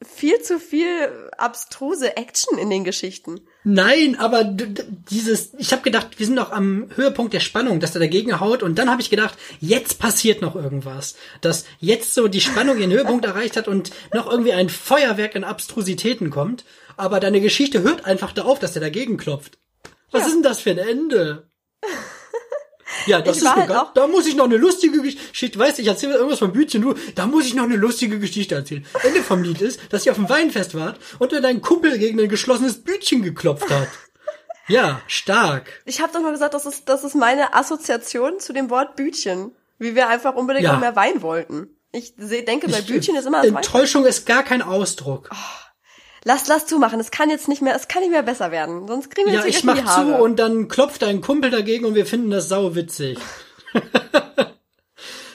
[0.03, 3.40] viel zu viel abstruse Action in den Geschichten.
[3.64, 8.01] Nein, aber dieses, ich habe gedacht, wir sind noch am Höhepunkt der Spannung, dass er
[8.01, 12.40] dagegen haut und dann habe ich gedacht, jetzt passiert noch irgendwas, dass jetzt so die
[12.40, 16.64] Spannung ihren Höhepunkt erreicht hat und noch irgendwie ein Feuerwerk in Abstrusitäten kommt,
[16.96, 19.59] aber deine Geschichte hört einfach da auf, dass er dagegen klopft.
[20.11, 20.26] Was Ja.
[20.28, 21.51] ist denn das für ein Ende?
[23.07, 25.82] Ja, das Ich ist mir halt da muss ich noch eine lustige Geschichte, weißt du,
[25.82, 28.84] ich erzähle irgendwas vom Bütchen, du, da muss ich noch eine lustige Geschichte erzählen.
[29.03, 32.20] Ende vom Lied ist, dass ihr auf dem Weinfest wart und du dein Kumpel gegen
[32.20, 33.88] ein geschlossenes Bütchen geklopft hat.
[34.68, 35.82] Ja, stark.
[35.84, 39.51] Ich habe doch mal gesagt, das ist, das ist meine Assoziation zu dem Wort Bütchen.
[39.80, 40.74] Wie wir einfach unbedingt Ja.
[40.74, 41.76] noch mehr Wein wollten.
[41.91, 43.51] Ich denke, bei Ich- Bütchen ist immer das.
[43.51, 45.28] Enttäuschung ist gar kein Ausdruck.
[46.25, 47.01] Lass, lass zumachen.
[47.01, 48.87] Es kann jetzt nicht mehr, es kann nicht mehr besser werden.
[48.87, 50.23] Sonst kriegen wir ja, jetzt ich mach die zu Haare.
[50.23, 53.18] und dann klopft dein Kumpel dagegen und wir finden das sau witzig.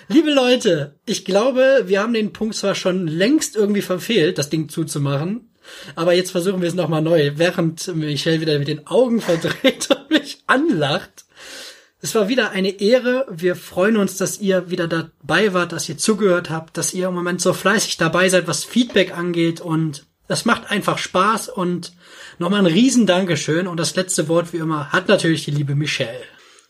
[0.07, 4.69] Liebe Leute, ich glaube, wir haben den Punkt zwar schon längst irgendwie verfehlt, das Ding
[4.69, 5.49] zuzumachen,
[5.95, 10.11] aber jetzt versuchen wir es nochmal neu, während Michelle wieder mit den Augen verdreht und
[10.11, 11.25] mich anlacht.
[12.01, 13.25] Es war wieder eine Ehre.
[13.31, 17.15] Wir freuen uns, dass ihr wieder dabei wart, dass ihr zugehört habt, dass ihr im
[17.15, 21.93] Moment so fleißig dabei seid, was Feedback angeht und das macht einfach Spaß und
[22.39, 26.23] nochmal ein riesen Dankeschön und das letzte Wort wie immer hat natürlich die liebe Michelle.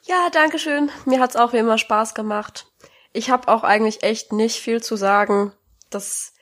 [0.03, 0.91] Ja, danke schön.
[1.05, 2.67] Mir hat's auch wie immer Spaß gemacht.
[3.11, 5.53] Ich habe auch eigentlich echt nicht viel zu sagen.
[5.89, 6.33] Das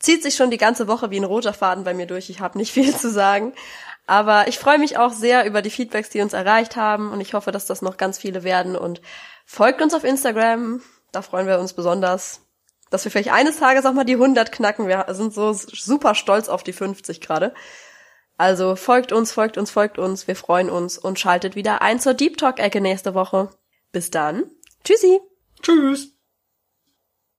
[0.00, 2.30] zieht sich schon die ganze Woche wie ein roter Faden bei mir durch.
[2.30, 3.54] Ich habe nicht viel zu sagen.
[4.06, 7.12] Aber ich freue mich auch sehr über die Feedbacks, die uns erreicht haben.
[7.12, 8.74] Und ich hoffe, dass das noch ganz viele werden.
[8.76, 9.00] Und
[9.46, 10.82] folgt uns auf Instagram.
[11.12, 12.40] Da freuen wir uns besonders,
[12.92, 14.86] dass wir vielleicht eines Tages auch mal die 100 knacken.
[14.86, 17.54] Wir sind so super stolz auf die 50 gerade.
[18.36, 20.26] Also folgt uns, folgt uns, folgt uns.
[20.26, 23.50] Wir freuen uns und schaltet wieder ein zur Deep Talk-Ecke nächste Woche.
[23.92, 24.44] Bis dann.
[24.84, 25.20] Tschüssi.
[25.62, 26.12] Tschüss.